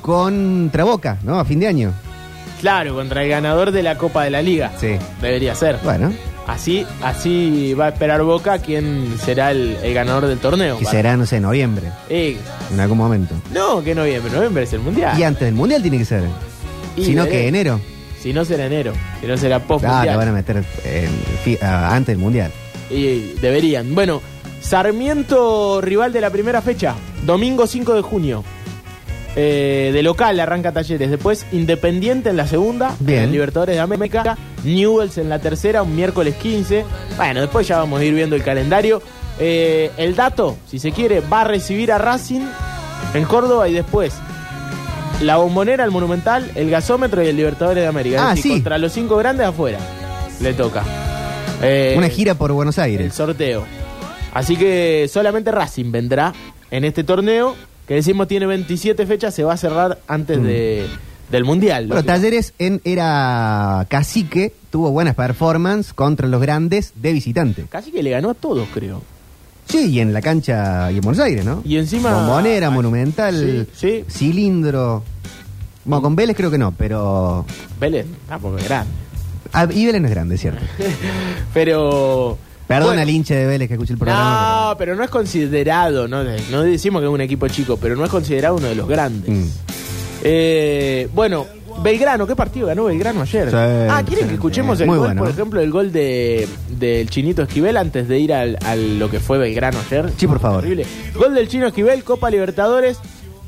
contra 0.00 0.84
Boca, 0.84 1.18
¿no? 1.22 1.38
A 1.38 1.44
fin 1.44 1.60
de 1.60 1.68
año. 1.68 1.92
Claro, 2.60 2.94
contra 2.94 3.22
el 3.22 3.30
ganador 3.30 3.70
de 3.70 3.82
la 3.82 3.96
Copa 3.96 4.24
de 4.24 4.30
la 4.30 4.42
Liga. 4.42 4.70
Sí. 4.78 4.96
Debería 5.22 5.54
ser. 5.54 5.78
Bueno, 5.82 6.12
Así, 6.50 6.84
así 7.02 7.74
va 7.74 7.86
a 7.86 7.88
esperar 7.90 8.22
Boca 8.22 8.58
quién 8.58 9.16
será 9.24 9.50
el, 9.52 9.76
el 9.82 9.94
ganador 9.94 10.26
del 10.26 10.38
torneo. 10.38 10.78
que 10.78 10.84
será, 10.84 11.16
no 11.16 11.24
sé, 11.26 11.40
noviembre, 11.40 11.90
Eh, 12.08 12.36
en 12.72 12.80
algún 12.80 12.98
momento. 12.98 13.34
no, 13.54 13.82
que 13.82 13.94
noviembre. 13.94 14.32
Noviembre 14.32 14.64
es 14.64 14.72
el 14.72 14.80
mundial. 14.80 15.18
Y 15.18 15.22
antes 15.22 15.42
del 15.46 15.54
mundial 15.54 15.80
tiene 15.82 15.98
que 15.98 16.04
ser. 16.04 16.24
Y 16.96 17.04
Si 17.04 17.14
no, 17.14 17.26
que 17.26 17.46
enero. 17.48 17.80
Si 18.20 18.32
no 18.32 18.44
será 18.44 18.66
enero. 18.66 18.92
Si 19.20 19.26
no 19.26 19.36
será 19.36 19.60
post 19.60 19.84
Ah, 19.86 19.92
mundial. 19.94 20.14
lo 20.14 20.18
van 20.18 20.28
a 20.28 20.32
meter 20.32 20.56
en 20.84 21.10
fi- 21.44 21.58
ah, 21.62 21.94
antes 21.94 22.08
del 22.14 22.18
mundial. 22.18 22.50
Y 22.90 23.34
deberían. 23.40 23.94
Bueno, 23.94 24.20
Sarmiento, 24.60 25.80
rival 25.80 26.12
de 26.12 26.20
la 26.20 26.30
primera 26.30 26.60
fecha. 26.62 26.94
Domingo 27.24 27.66
5 27.66 27.94
de 27.94 28.02
junio. 28.02 28.42
Eh, 29.36 29.90
de 29.92 30.02
local 30.02 30.38
arranca 30.40 30.72
Talleres. 30.72 31.10
Después 31.10 31.46
Independiente 31.52 32.30
en 32.30 32.36
la 32.36 32.46
segunda. 32.46 32.94
Bien. 33.00 33.24
en 33.24 33.32
Libertadores 33.32 33.76
de 33.76 33.80
América. 33.80 34.36
Newells 34.64 35.18
en 35.18 35.28
la 35.28 35.38
tercera, 35.38 35.82
un 35.82 35.94
miércoles 35.94 36.34
15. 36.36 36.84
Bueno, 37.16 37.40
después 37.40 37.66
ya 37.68 37.78
vamos 37.78 38.00
a 38.00 38.04
ir 38.04 38.14
viendo 38.14 38.36
el 38.36 38.42
calendario. 38.42 39.00
Eh, 39.38 39.90
el 39.96 40.14
dato, 40.16 40.56
si 40.68 40.78
se 40.78 40.92
quiere, 40.92 41.20
va 41.20 41.42
a 41.42 41.44
recibir 41.44 41.92
a 41.92 41.98
Racing 41.98 42.42
en 43.14 43.24
Córdoba 43.24 43.68
y 43.68 43.72
después 43.72 44.12
la 45.22 45.36
bombonera, 45.36 45.84
el 45.84 45.90
Monumental, 45.90 46.50
el 46.54 46.68
gasómetro 46.70 47.22
y 47.22 47.28
el 47.28 47.36
Libertadores 47.36 47.82
de 47.82 47.88
América. 47.88 48.18
Ah, 48.28 48.30
Es 48.32 48.36
decir, 48.36 48.52
sí. 48.52 48.58
Contra 48.58 48.78
los 48.78 48.92
cinco 48.92 49.16
grandes 49.16 49.46
afuera. 49.46 49.78
Le 50.40 50.52
toca. 50.54 50.82
Eh, 51.62 51.94
Una 51.96 52.08
gira 52.08 52.34
por 52.34 52.52
Buenos 52.52 52.76
el 52.78 52.84
Aires. 52.84 53.14
sorteo. 53.14 53.64
Así 54.34 54.56
que 54.56 55.08
solamente 55.12 55.50
Racing 55.50 55.90
vendrá 55.90 56.32
en 56.70 56.84
este 56.84 57.02
torneo, 57.04 57.54
que 57.90 57.96
decimos 57.96 58.28
tiene 58.28 58.46
27 58.46 59.04
fechas, 59.04 59.34
se 59.34 59.42
va 59.42 59.54
a 59.54 59.56
cerrar 59.56 59.98
antes 60.06 60.40
de, 60.40 60.86
del 61.28 61.42
Mundial. 61.44 61.86
Mm. 61.86 61.88
Bueno, 61.88 62.04
Talleres 62.04 62.54
en 62.60 62.80
era 62.84 63.84
cacique, 63.90 64.52
tuvo 64.70 64.92
buenas 64.92 65.16
performances 65.16 65.92
contra 65.92 66.28
los 66.28 66.40
grandes 66.40 66.92
de 66.94 67.12
visitante. 67.12 67.64
Casi 67.68 67.90
que 67.90 68.04
le 68.04 68.10
ganó 68.10 68.30
a 68.30 68.34
todos, 68.34 68.68
creo. 68.72 69.02
Sí, 69.64 69.90
y 69.90 69.98
en 69.98 70.12
la 70.12 70.22
cancha 70.22 70.92
y 70.92 70.98
en 70.98 71.00
Buenos 71.00 71.18
Aires, 71.18 71.44
¿no? 71.44 71.62
Y 71.64 71.78
encima- 71.78 72.12
Bombonera, 72.14 72.68
Ah, 72.68 72.70
Monumental, 72.70 73.66
sí, 73.74 74.04
Cilindro. 74.08 75.02
Bueno, 75.84 76.00
con 76.00 76.14
Vélez 76.14 76.36
creo 76.36 76.52
que 76.52 76.58
no, 76.58 76.70
pero. 76.70 77.44
Vélez, 77.80 78.06
ah, 78.28 78.38
porque 78.40 78.62
es 78.62 78.68
grande. 78.68 78.92
Ah, 79.52 79.66
y 79.68 79.84
Vélez 79.84 80.00
no 80.00 80.06
es 80.06 80.14
grande, 80.14 80.38
¿cierto? 80.38 80.62
Pero... 81.52 82.38
Perdón 82.70 82.90
bueno, 82.90 83.02
al 83.02 83.10
hincha 83.10 83.34
de 83.34 83.46
Vélez 83.46 83.66
que 83.66 83.74
escuche 83.74 83.94
el 83.94 83.98
programa. 83.98 84.68
No, 84.68 84.78
pero 84.78 84.94
no 84.94 85.02
es 85.02 85.10
considerado, 85.10 86.06
no, 86.06 86.22
no 86.22 86.62
decimos 86.62 87.02
que 87.02 87.08
es 87.08 87.12
un 87.12 87.20
equipo 87.20 87.48
chico, 87.48 87.76
pero 87.76 87.96
no 87.96 88.04
es 88.04 88.10
considerado 88.10 88.54
uno 88.54 88.68
de 88.68 88.76
los 88.76 88.86
grandes. 88.86 89.28
Mm. 89.28 89.48
Eh, 90.22 91.08
bueno, 91.12 91.46
Belgrano, 91.82 92.28
¿qué 92.28 92.36
partido 92.36 92.68
ganó 92.68 92.84
Belgrano 92.84 93.22
ayer? 93.22 93.50
Sí, 93.50 93.56
ah, 93.56 94.00
¿quieren 94.06 94.26
sí, 94.26 94.28
que 94.28 94.34
escuchemos 94.34 94.78
sí. 94.78 94.84
el 94.84 94.88
Muy 94.88 94.98
gol, 94.98 95.08
bueno. 95.08 95.22
por 95.22 95.30
ejemplo, 95.32 95.60
el 95.60 95.70
gol 95.72 95.90
de 95.90 96.46
del 96.78 97.10
Chinito 97.10 97.42
Esquivel 97.42 97.76
antes 97.76 98.06
de 98.06 98.20
ir 98.20 98.32
al, 98.32 98.56
al 98.64 99.00
lo 99.00 99.10
que 99.10 99.18
fue 99.18 99.38
Belgrano 99.38 99.78
ayer? 99.80 100.08
Sí, 100.16 100.28
por 100.28 100.38
favor. 100.38 100.62
Terrible. 100.62 100.86
Gol 101.16 101.34
del 101.34 101.48
Chino 101.48 101.66
Esquivel, 101.66 102.04
Copa 102.04 102.30
Libertadores. 102.30 102.98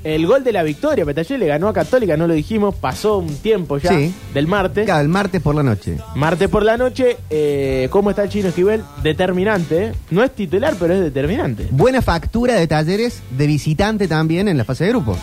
El 0.05 0.27
gol 0.27 0.43
de 0.43 0.51
la 0.53 0.65
victoria, 0.65 1.05
Petallé 1.05 1.39
le 1.39 1.47
ganó 1.47 1.69
a 1.69 1.73
Católica, 1.73 2.17
no 2.17 2.27
lo 2.27 2.35
dijimos, 2.35 2.75
pasó 2.75 3.19
un 3.19 3.37
tiempo 3.37 3.79
ya 3.79 3.91
Sí. 3.91 4.13
del 4.35 4.49
martes. 4.49 4.85
Claro, 4.85 5.01
el 5.01 5.09
martes 5.09 5.41
por 5.41 5.55
la 5.55 5.63
noche. 5.63 5.97
Martes 6.17 6.49
por 6.49 6.65
la 6.65 6.77
noche, 6.77 7.19
eh, 7.31 7.87
¿cómo 7.91 8.11
está 8.11 8.25
el 8.25 8.29
Chino 8.29 8.49
Esquivel? 8.49 8.83
Determinante, 9.05 9.85
¿eh? 9.87 9.93
No 10.11 10.25
es 10.25 10.33
titular, 10.35 10.75
pero 10.81 10.95
es 10.95 11.01
determinante. 11.01 11.69
Buena 11.71 12.03
factura 12.03 12.55
de 12.55 12.67
talleres 12.67 13.23
de 13.31 13.47
visitante 13.47 14.09
también 14.09 14.49
en 14.49 14.59
la 14.59 14.65
fase 14.65 14.85
de 14.85 14.91
grupo. 14.91 15.17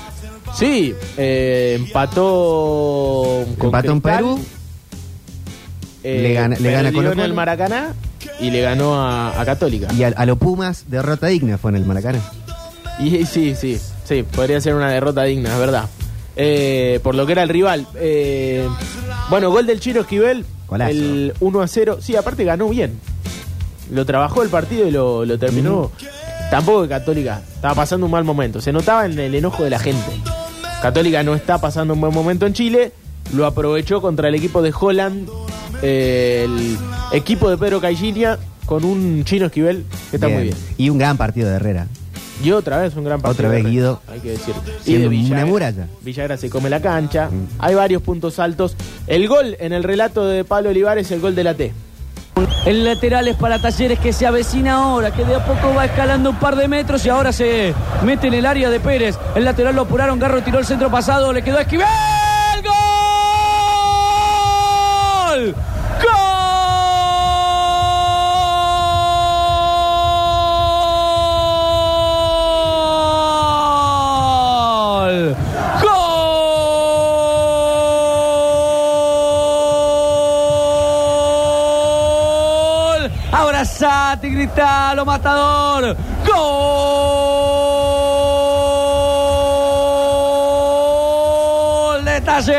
Sí, 0.56 0.96
eh, 1.18 1.76
empató 1.80 3.46
con 3.58 3.68
Empató 3.68 3.92
en 3.92 4.02
Perú. 4.02 4.40
eh, 6.04 6.20
Le 6.22 6.34
gana- 6.34 6.56
le 6.58 6.72
gana 6.72 6.90
en 6.90 7.20
el. 7.20 7.34
Maracaná 7.34 7.94
y 8.40 8.50
le 8.52 8.62
ganó 8.62 8.96
a, 8.96 9.40
a 9.40 9.46
Católica. 9.46 9.92
Y 9.94 10.04
a, 10.04 10.08
a 10.16 10.26
los 10.26 10.38
Pumas, 10.38 10.86
derrota 10.88 11.28
digna 11.28 11.58
fue 11.58 11.72
en 11.72 11.78
el 11.78 11.86
Maracaná. 11.86 12.20
Y 13.00 13.26
sí, 13.26 13.56
sí, 13.56 13.78
sí, 14.10 14.24
podría 14.24 14.60
ser 14.60 14.75
una 14.75 14.89
derrota 14.89 15.24
digna, 15.24 15.54
es 15.54 15.60
verdad. 15.60 15.86
Eh, 16.36 17.00
por 17.04 17.16
lo 17.16 17.25
que 17.25 17.32
era 17.34 17.44
el 17.44 17.50
rival. 17.50 17.88
Eh, 17.96 18.68
bueno, 19.30 19.50
gol 19.51 19.66
del 19.66 19.80
Chino 19.80 20.01
Esquivel, 20.01 20.46
Golazo. 20.68 20.92
el 20.92 21.34
1 21.39 21.62
a 21.62 21.68
0. 21.68 21.98
Sí, 22.01 22.16
aparte 22.16 22.44
ganó 22.44 22.68
bien. 22.70 23.00
Lo 23.92 24.06
trabajó 24.06 24.44
el 24.44 24.50
partido 24.50 24.88
y 24.88 24.92
lo, 24.92 25.25
lo 25.25 25.38
terminó. 25.39 25.92
Tampoco 26.51 26.84
que 26.84 26.89
Católica 26.89 27.42
estaba 27.56 27.75
pasando 27.75 28.06
un 28.06 28.12
mal 28.12 28.24
momento. 28.24 28.62
Se 28.62 28.72
notaba 28.72 29.06
en 29.06 29.18
el 29.20 29.36
enojo 29.36 29.63
de 29.63 29.70
la 29.70 29.80
gente. 29.80 30.12
Católica 30.82 31.24
no 31.24 31.36
está 31.36 31.60
pasando 31.60 31.94
un 31.94 32.01
buen 32.01 32.13
momento 32.13 32.46
en 32.46 32.54
Chile. 32.54 32.92
Lo 33.34 33.46
aprovechó 33.46 34.01
contra 34.01 34.30
el 34.30 34.36
equipo 34.36 34.62
de 34.62 34.74
Holland. 34.78 35.30
eh, 35.82 36.44
el 36.46 36.78
equipo 37.12 37.50
de 37.50 37.58
Pedro 37.58 37.80
Caixinha 37.82 38.38
con 38.66 38.84
un 38.84 39.24
chino 39.25 39.48
esquivel 39.48 39.86
que 40.10 40.18
está 40.18 40.28
muy 40.30 40.44
bien. 40.44 40.56
Y 40.78 40.89
un 40.89 40.98
gran 40.98 41.18
partido 41.18 41.50
de 41.50 41.56
Herrera. 41.56 41.88
Y 42.41 42.51
otra 42.51 42.77
vez 42.77 42.96
un 42.96 43.03
gran 43.03 43.22
partido. 43.22 43.48
Otra 43.48 43.50
vez 43.58 43.65
Guido. 43.65 44.01
Hay 44.08 44.19
que 44.19 44.31
decir. 44.31 44.53
Y 44.81 44.84
Siendo 44.84 45.10
de 45.10 45.15
una 45.17 45.24
Villagra. 45.24 45.46
muralla. 45.46 45.88
Villagra 46.01 46.38
se 46.38 46.50
come 46.50 46.69
la 46.69 46.79
cancha. 46.81 47.27
Mm. 47.29 47.48
Hay 47.60 47.75
varios 47.75 48.01
puntos 48.01 48.39
altos. 48.39 48.75
El 49.08 49.27
gol 49.27 49.58
en 49.60 49.74
el 49.74 49.84
relato 49.84 50.25
de 50.25 50.43
Pablo 50.46 50.69
Olivares, 50.69 51.12
el 51.12 51.19
gol 51.19 51.36
de 51.36 51.43
la 51.43 51.53
T. 51.53 51.74
El 52.65 52.86
lateral 52.86 53.27
es 53.27 53.36
para 53.36 53.60
Talleres 53.60 54.00
que 54.00 54.13
se 54.13 54.25
avecina 54.25 54.75
ahora, 54.75 55.12
que 55.12 55.25
de 55.25 55.36
a 55.36 55.46
poco 55.46 55.74
va 55.75 55.86
escalando 55.86 56.29
un 56.29 56.39
par 56.39 56.55
de 56.55 56.67
metros 56.69 57.05
y 57.05 57.10
ahora 57.10 57.34
se 57.34 57.74
mete 58.05 58.27
en 58.27 58.34
el 58.34 58.46
área 58.46 58.69
de 58.69 58.79
Pérez. 58.79 59.17
El 59.36 59.43
lateral 59.43 59.75
lo 59.75 59.81
apuraron, 59.81 60.19
Garro 60.19 60.41
tiró 60.41 60.60
el 60.60 60.65
centro 60.65 60.89
pasado, 60.89 61.34
le 61.34 61.41
quedó 61.41 61.58
a 61.58 61.62
Esquivel. 61.62 61.86
Y 84.12 84.30
gritalo, 84.30 85.06
matador. 85.06 85.96
¡Gol 86.25 86.36
de 92.04 92.20
Talleres! 92.22 92.50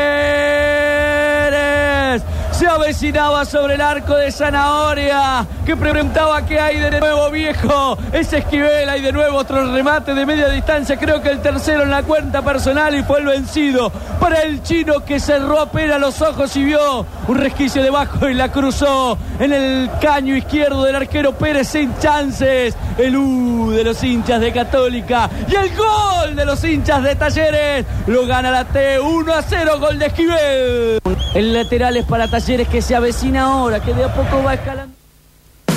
Se 2.51 2.67
avecinaba 2.67 3.43
sobre 3.43 3.75
el 3.75 3.81
arco 3.81 4.15
de 4.15 4.31
Zanahoria, 4.31 5.45
que 5.65 5.75
preguntaba 5.75 6.45
qué 6.45 6.57
hay 6.57 6.79
de 6.79 7.01
nuevo, 7.01 7.29
viejo. 7.29 7.97
Es 8.13 8.31
Esquivel, 8.31 8.87
hay 8.87 9.01
de 9.01 9.11
nuevo 9.11 9.39
otro 9.39 9.73
remate 9.73 10.13
de 10.13 10.25
media 10.25 10.47
distancia, 10.47 10.95
creo 10.95 11.21
que 11.21 11.31
el 11.31 11.41
tercero 11.41 11.83
en 11.83 11.91
la 11.91 12.03
cuenta 12.03 12.41
personal 12.41 12.95
y 12.95 13.03
fue 13.03 13.19
el 13.19 13.25
vencido 13.25 13.91
para 14.21 14.43
el 14.43 14.61
chino 14.61 15.03
que 15.03 15.19
cerró 15.19 15.59
apenas 15.59 15.99
los 15.99 16.21
ojos 16.21 16.55
y 16.55 16.63
vio 16.63 17.05
un 17.27 17.37
resquicio 17.37 17.81
debajo 17.81 18.29
y 18.29 18.35
la 18.35 18.51
cruzó 18.51 19.17
en 19.39 19.51
el 19.51 19.89
caño 19.99 20.35
izquierdo 20.37 20.83
del 20.83 20.95
arquero 20.95 21.33
Pérez 21.33 21.69
sin 21.69 21.97
chances. 21.97 22.75
El 22.99 23.15
U 23.15 23.71
de 23.71 23.83
los 23.83 24.01
hinchas 24.03 24.39
de 24.39 24.51
Católica 24.53 25.27
y 25.49 25.55
el 25.55 25.75
gol 25.75 26.35
de 26.35 26.45
los 26.45 26.63
hinchas 26.63 27.01
de 27.03 27.15
Talleres. 27.15 27.85
Lo 28.05 28.27
gana 28.27 28.51
la 28.51 28.65
T 28.65 28.99
1 28.99 29.33
a 29.33 29.41
0, 29.41 29.79
gol 29.79 29.97
de 29.97 30.05
Esquivel. 30.05 30.99
El 31.33 31.53
lateral 31.53 31.97
es 31.97 32.05
para 32.05 32.27
Talleres 32.29 32.67
que 32.67 32.81
se 32.83 32.95
avecina 32.95 33.45
ahora, 33.45 33.79
que 33.79 33.93
de 33.93 34.03
a 34.03 34.13
poco 34.13 34.43
va 34.43 34.53
escalando. 34.53 34.93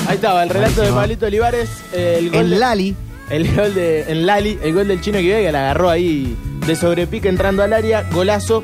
Ahí 0.06 0.16
estaba, 0.16 0.42
el 0.42 0.50
relato 0.50 0.82
de. 0.82 0.92
Pablito 0.92 1.24
Olivares. 1.26 1.70
eh, 1.94 2.16
el 2.18 2.30
gol 2.30 2.40
En 2.40 2.50
de- 2.50 2.56
Lali, 2.58 2.96
El 3.30 3.56
gol 3.56 3.72
de 3.74 4.12
en 4.12 4.26
Lali, 4.26 4.58
el 4.62 4.74
gol 4.74 4.86
del 4.86 5.00
chino 5.00 5.16
que 5.18 5.24
que 5.44 5.50
la 5.50 5.60
agarró 5.60 5.88
ahí 5.88 6.36
de 6.66 6.76
sobrepique 6.76 7.28
entrando 7.28 7.62
al 7.62 7.72
área, 7.72 8.04
golazo. 8.12 8.62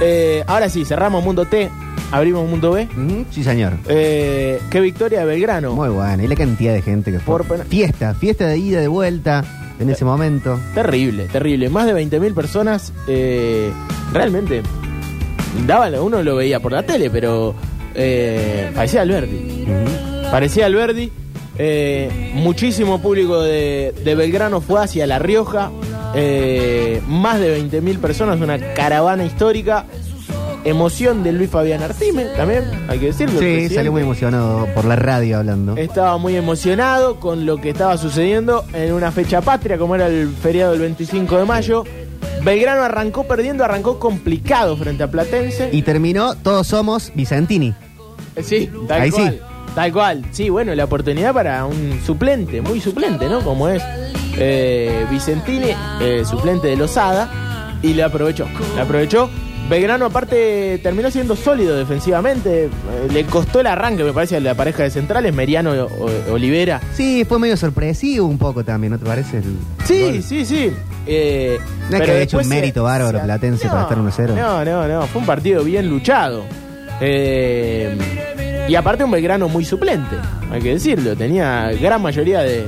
Eh, 0.00 0.42
ahora 0.46 0.68
sí, 0.68 0.84
cerramos 0.84 1.22
Mundo 1.22 1.44
T, 1.46 1.70
abrimos 2.10 2.48
Mundo 2.48 2.72
B. 2.72 2.88
sí 3.30 3.44
señor. 3.44 3.74
Eh, 3.88 4.58
qué 4.70 4.80
victoria 4.80 5.20
de 5.20 5.26
Belgrano. 5.26 5.74
Muy 5.74 5.90
bueno. 5.90 6.22
Y 6.22 6.28
la 6.28 6.34
cantidad 6.34 6.72
de 6.72 6.82
gente 6.82 7.12
que 7.12 7.18
fue. 7.20 7.36
Por 7.38 7.46
pena- 7.46 7.64
Fiesta, 7.64 8.14
fiesta 8.14 8.46
de 8.46 8.58
ida, 8.58 8.80
de 8.80 8.88
vuelta 8.88 9.44
en 9.78 9.90
ese 9.90 10.04
momento. 10.04 10.58
Terrible, 10.74 11.24
terrible. 11.26 11.68
Más 11.68 11.86
de 11.86 11.92
20.000 11.94 12.34
personas. 12.34 12.92
eh, 13.06 13.70
realmente, 14.12 14.62
daban, 15.66 15.94
uno 15.98 16.22
lo 16.22 16.36
veía 16.36 16.60
por 16.60 16.72
la 16.72 16.82
tele, 16.84 17.10
pero 17.10 17.54
eh, 17.94 18.70
parecía 18.74 19.02
Alberdi. 19.02 19.66
Parecía 20.30 20.66
Alberdi. 20.66 21.12
Eh, 21.58 22.32
muchísimo 22.34 23.02
público 23.02 23.40
de, 23.42 23.94
de 24.04 24.14
Belgrano 24.14 24.60
fue 24.62 24.82
hacia 24.82 25.06
La 25.06 25.18
Rioja. 25.18 25.70
Eh, 26.14 27.00
más 27.06 27.40
de 27.40 27.58
20.000 27.62 27.98
personas, 27.98 28.40
una 28.40 28.58
caravana 28.74 29.24
histórica. 29.24 29.86
Emoción 30.64 31.24
de 31.24 31.32
Luis 31.32 31.50
Fabián 31.50 31.82
Artime 31.82 32.24
también, 32.36 32.62
hay 32.86 33.00
que 33.00 33.06
decirlo. 33.06 33.40
Sí, 33.40 33.68
salió 33.68 33.90
muy 33.90 34.02
emocionado 34.02 34.66
por 34.76 34.84
la 34.84 34.94
radio 34.94 35.38
hablando. 35.38 35.76
Estaba 35.76 36.16
muy 36.18 36.36
emocionado 36.36 37.18
con 37.18 37.46
lo 37.46 37.56
que 37.56 37.70
estaba 37.70 37.98
sucediendo 37.98 38.64
en 38.72 38.92
una 38.92 39.10
fecha 39.10 39.40
patria, 39.40 39.76
como 39.76 39.96
era 39.96 40.06
el 40.06 40.28
feriado 40.28 40.70
del 40.72 40.82
25 40.82 41.36
de 41.36 41.44
mayo. 41.46 41.84
Belgrano 42.44 42.82
arrancó 42.82 43.24
perdiendo, 43.24 43.64
arrancó 43.64 43.98
complicado 43.98 44.76
frente 44.76 45.02
a 45.02 45.10
Platense. 45.10 45.70
Y 45.72 45.82
terminó, 45.82 46.36
todos 46.36 46.68
somos 46.68 47.10
Vicentini. 47.14 47.74
Eh, 48.36 48.42
Sí, 48.44 48.70
tal 48.86 49.00
Ahí 49.02 49.10
cual. 49.10 49.32
sí. 49.32 49.38
Tal 49.74 49.92
cual. 49.92 50.24
Sí, 50.30 50.48
bueno, 50.48 50.74
la 50.76 50.84
oportunidad 50.84 51.32
para 51.34 51.64
un 51.64 51.98
suplente, 52.06 52.60
muy 52.60 52.80
suplente, 52.80 53.28
¿no? 53.28 53.40
Como 53.42 53.68
es 53.68 53.82
eh, 54.36 55.06
Vicentini, 55.10 55.70
eh, 56.00 56.22
suplente 56.28 56.68
de 56.68 56.76
Lozada, 56.76 57.28
y 57.82 57.94
le 57.94 58.02
aprovechó. 58.02 58.46
Le 58.74 58.80
aprovechó. 58.82 59.28
Belgrano, 59.70 60.06
aparte, 60.06 60.80
terminó 60.82 61.10
siendo 61.10 61.34
sólido 61.36 61.76
defensivamente. 61.76 62.64
Eh, 62.64 62.70
le 63.12 63.24
costó 63.24 63.60
el 63.60 63.66
arranque, 63.68 64.02
me 64.04 64.12
parece, 64.12 64.36
a 64.36 64.40
la 64.40 64.54
pareja 64.54 64.82
de 64.82 64.90
centrales, 64.90 65.32
Meriano 65.32 65.70
Olivera. 66.30 66.80
Sí, 66.94 67.24
fue 67.26 67.38
medio 67.38 67.56
sorpresivo 67.56 68.26
un 68.26 68.38
poco 68.38 68.64
también, 68.64 68.92
¿no 68.92 68.98
te 68.98 69.06
parece? 69.06 69.38
El 69.38 69.44
Sí, 69.84 70.02
gol? 70.02 70.22
sí, 70.22 70.44
sí. 70.44 70.72
Eh, 71.06 71.58
No 71.90 71.96
es 71.96 72.02
que 72.02 72.10
haya 72.10 72.20
hecho 72.22 72.38
un 72.38 72.44
se- 72.44 72.50
mérito 72.50 72.82
bárbaro 72.84 73.18
se- 73.18 73.24
Platense 73.24 73.68
para 73.68 73.82
estar 73.82 73.98
1-0. 73.98 74.34
No, 74.34 74.64
no, 74.64 74.86
no. 74.88 75.06
Fue 75.06 75.20
un 75.20 75.26
partido 75.26 75.62
bien 75.64 75.88
luchado. 75.88 76.44
Eh, 77.00 77.96
y 78.68 78.74
aparte 78.74 79.04
un 79.04 79.10
Belgrano 79.10 79.48
muy 79.48 79.64
suplente, 79.64 80.16
hay 80.50 80.60
que 80.60 80.70
decirlo. 80.74 81.16
Tenía 81.16 81.70
gran 81.80 82.02
mayoría 82.02 82.40
de, 82.40 82.66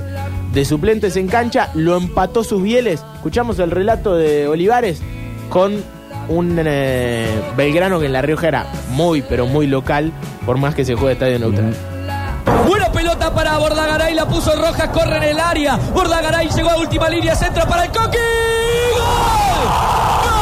de 0.55 0.65
suplentes 0.65 1.17
en 1.17 1.29
cancha. 1.29 1.71
Lo 1.75 1.97
empató 1.97 2.45
sus 2.45 2.63
bieles. 2.63 3.05
Escuchamos 3.17 3.59
el 3.59 3.71
relato 3.71 4.17
de 4.17 4.49
Olivares 4.49 5.03
con 5.51 5.83
un 6.29 6.59
eh, 6.65 7.29
Belgrano 7.57 8.01
que 8.01 8.07
en 8.07 8.13
La 8.13 8.23
Rioja 8.23 8.49
era 8.49 8.67
muy, 8.91 9.23
pero 9.23 9.47
muy 9.47 9.67
local, 9.67 10.13
por 10.47 10.57
más 10.57 10.75
que 10.75 10.85
se 10.85 10.95
juegue 10.95 11.13
estadio 11.13 11.39
neutral. 11.39 11.75
Buena 12.67 12.91
pelota 12.91 13.35
para 13.35 13.59
Bordagaray, 13.59 14.15
la 14.15 14.27
puso 14.27 14.55
Rojas, 14.57 14.89
corre 14.89 15.17
en 15.19 15.23
el 15.25 15.41
área. 15.41 15.77
Bordagaray 15.77 16.49
llegó 16.49 16.71
a 16.71 16.77
última 16.79 17.09
línea, 17.09 17.35
centra 17.35 17.67
para 17.67 17.85
el 17.85 17.91
Coqui. 17.91 18.19
¡Gol! 18.97 20.34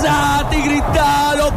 Abrazate 0.00 0.58
y 0.58 0.62
gritalo, 0.62 1.52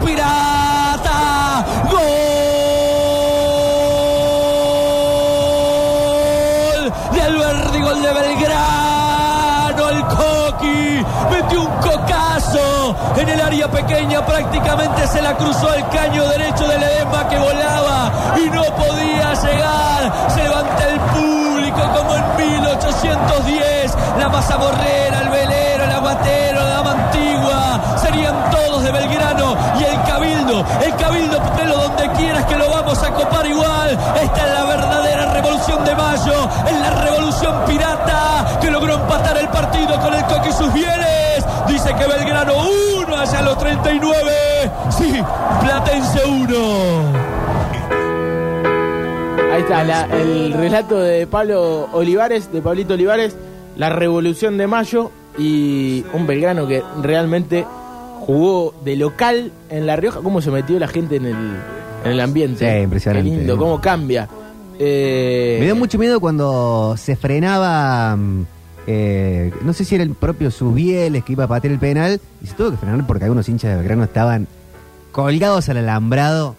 pequeña. 13.85 14.25
Prácticamente 14.25 15.07
se 15.07 15.21
la 15.21 15.35
cruzó 15.35 15.73
el 15.73 15.87
caño 15.89 16.27
derecho 16.27 16.67
del 16.67 16.81
Edema 16.81 17.27
que 17.27 17.37
volaba 17.37 18.11
y 18.37 18.49
no 18.49 18.63
podía 18.75 19.33
llegar. 19.33 20.29
Se 20.29 20.43
levanta 20.43 20.89
el 20.89 20.99
público 20.99 21.81
como 21.95 22.15
en 22.15 22.35
1810. 22.35 23.95
La 24.19 24.29
mazamorrera, 24.29 25.21
el 25.21 25.29
velero, 25.29 25.83
el 25.83 25.91
aguatero, 25.91 26.59
la 26.61 26.69
dama 26.69 26.91
antigua. 26.91 27.97
Serían 28.01 28.35
todos 28.51 28.83
de 28.83 28.91
Belgrano 28.91 29.55
y 29.79 29.83
el 29.83 30.03
cabildo. 30.03 30.65
El 30.83 30.95
cabildo, 30.95 31.41
ponelo 31.41 31.77
donde 31.77 32.09
quieras 32.11 32.45
que 32.45 32.55
lo 32.55 32.69
vamos 32.69 33.01
a 33.03 33.11
copar 33.11 33.45
igual. 33.45 33.97
Esta 34.21 34.45
es 34.45 34.53
la 34.53 34.63
verdadera 34.65 35.25
revolución 35.33 35.83
de 35.83 35.95
mayo. 35.95 36.49
Es 36.67 36.79
la 36.79 36.89
revolución 36.89 37.55
pirata 37.65 38.45
que 38.61 38.71
logró 38.71 38.95
empatar 38.95 39.37
el 39.37 39.49
partido 39.49 39.99
con 39.99 40.13
el 40.13 40.23
Coqui 40.25 40.49
y 40.49 40.53
sus 40.53 40.73
bienes. 40.73 41.45
Dice 41.67 41.93
que 41.95 42.05
Belgrano 42.05 42.53
1 42.55 43.02
hacia 43.17 43.41
los 43.41 43.57
39. 43.57 44.11
Sí, 44.97 45.13
Platense 45.61 46.21
1. 46.25 46.53
Ahí 49.53 49.61
está, 49.61 49.83
la- 49.83 50.05
el 50.05 50.53
relato 50.53 50.99
de 50.99 51.27
Pablo 51.27 51.87
Olivares, 51.93 52.51
de 52.51 52.61
Pablito 52.61 52.95
Olivares, 52.95 53.35
la 53.77 53.89
revolución 53.89 54.57
de 54.57 54.65
mayo 54.67 55.11
y 55.37 56.03
un 56.13 56.25
Belgrano 56.25 56.67
que 56.67 56.81
realmente 57.01 57.65
jugó 58.21 58.73
de 58.83 58.95
local 58.95 59.51
en 59.69 59.85
La 59.85 59.95
Rioja. 59.95 60.21
¿Cómo 60.21 60.41
se 60.41 60.49
metió 60.49 60.79
la 60.79 60.87
gente 60.87 61.17
en 61.17 61.25
el, 61.25 61.35
en 62.05 62.11
el 62.11 62.19
ambiente? 62.19 62.67
Sí, 62.77 62.83
impresionante. 62.83 63.29
Qué 63.29 63.35
lindo, 63.37 63.57
cómo 63.57 63.79
cambia. 63.79 64.27
Eh, 64.79 65.57
Me 65.59 65.65
dio 65.65 65.75
mucho 65.75 65.99
miedo 65.99 66.19
cuando 66.19 66.95
se 66.97 67.15
frenaba, 67.15 68.15
mm, 68.15 68.45
eh, 68.87 69.51
no 69.61 69.73
sé 69.73 69.85
si 69.85 69.95
era 69.95 70.03
el 70.03 70.11
propio 70.11 70.51
Subieles 70.51 71.23
que 71.23 71.33
iba 71.33 71.45
a 71.45 71.47
patear 71.47 71.73
el 71.73 71.79
penal, 71.79 72.19
y 72.41 72.47
se 72.47 72.53
tuvo 72.53 72.71
que 72.71 72.77
frenar 72.77 73.05
porque 73.07 73.23
algunos 73.25 73.47
hinchas 73.49 73.71
de 73.71 73.77
Belgrano 73.77 74.03
estaban 74.03 74.47
colgados 75.11 75.69
al 75.69 75.77
alambrado. 75.77 76.55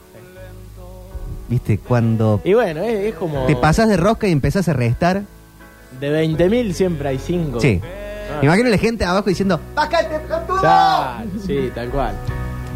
Viste, 1.49 1.79
cuando 1.79 2.41
Y 2.45 2.55
bueno, 2.55 2.83
es, 2.83 3.13
es 3.13 3.15
como. 3.15 3.45
te 3.47 3.55
pasas 3.57 3.89
de 3.89 3.97
rosca 3.97 4.27
y 4.27 4.33
empezás 4.33 4.69
a 4.69 4.73
restar. 4.73 5.23
De 6.01 6.25
20.000 6.27 6.73
siempre 6.73 7.09
hay 7.11 7.19
5. 7.19 7.61
Sí. 7.61 7.81
Imagino 8.43 8.69
la 8.71 8.79
gente 8.79 9.05
abajo 9.05 9.29
diciendo, 9.29 9.61
¡Bájate, 9.75 10.19
pelotudo! 10.21 10.61
sí, 11.47 11.71
tal 11.75 11.91
cual. 11.91 12.15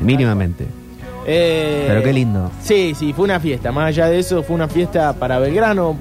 Mínimamente. 0.02 0.66
Eh, 1.26 1.86
Pero 1.88 2.02
qué 2.02 2.12
lindo. 2.12 2.50
Sí, 2.62 2.94
sí, 2.96 3.12
fue 3.12 3.24
una 3.24 3.40
fiesta. 3.40 3.72
Más 3.72 3.88
allá 3.88 4.06
de 4.06 4.18
eso, 4.18 4.42
fue 4.42 4.54
una 4.54 4.68
fiesta 4.68 5.12
para 5.14 5.38
Belgrano. 5.38 5.96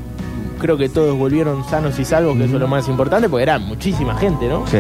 Creo 0.58 0.78
que 0.78 0.90
todos 0.90 1.18
volvieron 1.18 1.64
sanos 1.70 1.98
y 2.00 2.06
salvos, 2.06 2.38
que 2.38 2.46
eso 2.46 2.56
es 2.56 2.60
lo 2.60 2.68
más 2.68 2.88
importante, 2.88 3.30
porque 3.30 3.44
era 3.44 3.60
muchísima 3.60 4.16
gente, 4.18 4.48
¿no? 4.48 4.66
Sí. 4.68 4.80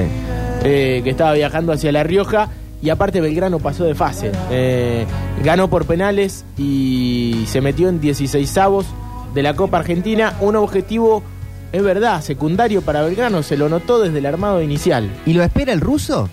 Eh, 0.63 1.01
que 1.03 1.09
estaba 1.09 1.33
viajando 1.33 1.71
hacia 1.71 1.91
La 1.91 2.03
Rioja. 2.03 2.49
Y 2.81 2.89
aparte 2.89 3.21
Belgrano 3.21 3.59
pasó 3.59 3.85
de 3.85 3.95
fase. 3.95 4.31
Eh, 4.51 5.05
ganó 5.43 5.67
por 5.67 5.85
penales 5.85 6.45
y 6.57 7.43
se 7.47 7.59
metió 7.59 7.89
en 7.89 7.99
16 7.99 8.57
avos 8.59 8.85
de 9.33 9.41
la 9.41 9.55
Copa 9.55 9.79
Argentina. 9.79 10.35
Un 10.41 10.55
objetivo, 10.55 11.23
es 11.71 11.81
verdad, 11.81 12.21
secundario 12.21 12.83
para 12.83 13.01
Belgrano. 13.01 13.41
Se 13.41 13.57
lo 13.57 13.67
notó 13.67 13.99
desde 13.99 14.19
el 14.19 14.25
armado 14.27 14.61
inicial. 14.61 15.09
¿Y 15.25 15.33
lo 15.33 15.43
espera 15.43 15.73
el 15.73 15.81
ruso? 15.81 16.29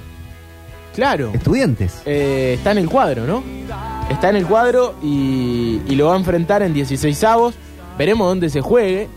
Claro. 0.95 1.31
Estudiantes. 1.33 2.03
Eh, 2.05 2.55
está 2.59 2.73
en 2.73 2.79
el 2.79 2.91
cuadro, 2.91 3.27
¿no? 3.27 3.43
Está 4.11 4.29
en 4.29 4.37
el 4.37 4.47
cuadro 4.47 4.95
y, 5.03 5.81
y 5.89 5.95
lo 5.97 6.09
va 6.09 6.15
a 6.15 6.19
enfrentar 6.19 6.63
en 6.63 6.75
16 6.75 7.25
avos. 7.25 7.55
Veremos 7.97 8.29
dónde 8.29 8.51
se 8.51 8.61
juegue. 8.61 9.09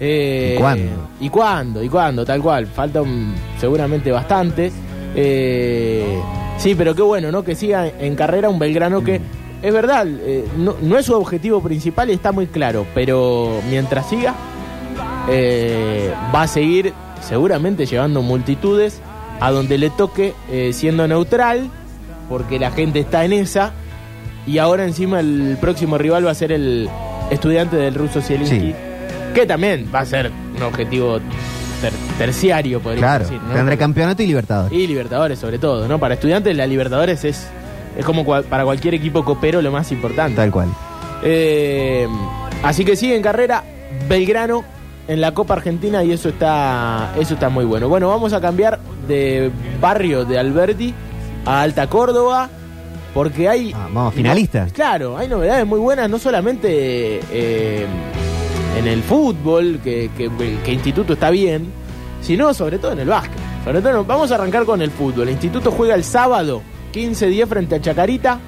Eh, 0.00 0.54
¿Y 0.56 0.60
cuándo? 0.60 1.08
¿Y 1.20 1.28
cuándo? 1.30 1.82
¿Y 1.82 1.88
cuándo? 1.88 2.24
Tal 2.24 2.40
cual. 2.42 2.66
Falta 2.66 3.02
un- 3.02 3.34
seguramente 3.60 4.10
bastante. 4.10 4.72
Eh, 5.14 6.18
sí, 6.58 6.74
pero 6.74 6.94
qué 6.94 7.02
bueno, 7.02 7.30
¿no? 7.30 7.44
Que 7.44 7.54
siga 7.54 7.86
en 7.86 8.14
carrera 8.16 8.48
un 8.48 8.58
Belgrano 8.58 9.02
que, 9.04 9.20
es 9.62 9.72
verdad, 9.72 10.06
eh, 10.08 10.44
no, 10.58 10.74
no 10.82 10.98
es 10.98 11.06
su 11.06 11.14
objetivo 11.14 11.62
principal 11.62 12.10
y 12.10 12.14
está 12.14 12.32
muy 12.32 12.46
claro. 12.48 12.86
Pero 12.94 13.60
mientras 13.70 14.08
siga, 14.08 14.34
eh, 15.28 16.12
va 16.34 16.42
a 16.42 16.46
seguir 16.48 16.92
seguramente 17.22 17.86
llevando 17.86 18.20
multitudes 18.22 19.00
a 19.40 19.50
donde 19.50 19.78
le 19.78 19.90
toque 19.90 20.34
siendo 20.72 21.06
neutral, 21.08 21.70
porque 22.28 22.58
la 22.58 22.70
gente 22.70 23.00
está 23.00 23.24
en 23.24 23.32
esa. 23.32 23.72
Y 24.46 24.58
ahora 24.58 24.84
encima 24.84 25.20
el 25.20 25.56
próximo 25.60 25.96
rival 25.98 26.26
va 26.26 26.30
a 26.30 26.34
ser 26.34 26.52
el 26.52 26.88
estudiante 27.30 27.76
del 27.76 27.94
ruso 27.94 28.20
Zielinski, 28.20 28.58
Sí. 28.60 28.74
Que 29.34 29.46
también 29.46 29.88
va 29.94 30.00
a 30.00 30.06
ser 30.06 30.30
un 30.56 30.62
objetivo 30.62 31.18
ter- 31.80 31.92
terciario, 32.18 32.80
podríamos 32.80 33.08
Claro. 33.10 33.24
decir. 33.24 33.40
¿no? 33.46 33.54
Tendrá 33.54 33.76
campeonato 33.76 34.22
y 34.22 34.26
Libertadores. 34.26 34.72
Y 34.78 34.86
Libertadores 34.86 35.38
sobre 35.38 35.58
todo, 35.58 35.86
¿no? 35.88 35.98
Para 35.98 36.14
estudiantes 36.14 36.56
la 36.56 36.66
Libertadores 36.66 37.24
es, 37.24 37.46
es 37.98 38.04
como 38.04 38.24
para 38.24 38.64
cualquier 38.64 38.94
equipo 38.94 39.24
copero 39.24 39.60
lo 39.60 39.70
más 39.70 39.92
importante. 39.92 40.36
Tal 40.36 40.50
cual. 40.50 40.68
Eh, 41.22 42.06
así 42.62 42.84
que 42.84 42.96
sigue 42.96 43.16
en 43.16 43.22
carrera 43.22 43.62
Belgrano 44.08 44.64
en 45.08 45.20
la 45.20 45.32
Copa 45.34 45.54
Argentina 45.54 46.02
y 46.02 46.12
eso 46.12 46.28
está, 46.30 47.12
eso 47.18 47.34
está 47.34 47.48
muy 47.50 47.64
bueno. 47.64 47.88
Bueno, 47.88 48.08
vamos 48.08 48.32
a 48.32 48.40
cambiar 48.40 48.78
de 49.06 49.50
barrio 49.80 50.24
de 50.24 50.38
Alberti 50.38 50.94
a 51.44 51.60
Alta 51.62 51.86
Córdoba 51.88 52.48
porque 53.12 53.48
hay... 53.48 53.72
Ah, 53.74 53.88
vamos, 53.92 54.14
finalistas. 54.14 54.72
Claro, 54.72 55.16
hay 55.16 55.28
novedades 55.28 55.66
muy 55.66 55.78
buenas, 55.78 56.08
no 56.10 56.18
solamente 56.18 57.20
eh, 57.30 57.86
en 58.76 58.86
el 58.86 59.02
fútbol, 59.02 59.80
que, 59.82 60.10
que- 60.16 60.30
que 60.64 60.72
Instituto 60.72 61.12
está 61.14 61.30
bien, 61.30 61.66
sino 62.20 62.52
sobre 62.54 62.78
todo 62.78 62.92
en 62.92 63.00
el 63.00 63.08
básquet. 63.08 63.38
Sobre 63.64 63.80
todo, 63.80 64.04
vamos 64.04 64.30
a 64.32 64.34
arrancar 64.34 64.64
con 64.64 64.82
el 64.82 64.90
fútbol. 64.90 65.22
El 65.28 65.34
instituto 65.34 65.70
juega 65.70 65.94
el 65.94 66.04
sábado 66.04 66.60
15-10 66.92 67.46
frente 67.46 67.74
a 67.76 67.80
Chacarita 67.80 68.38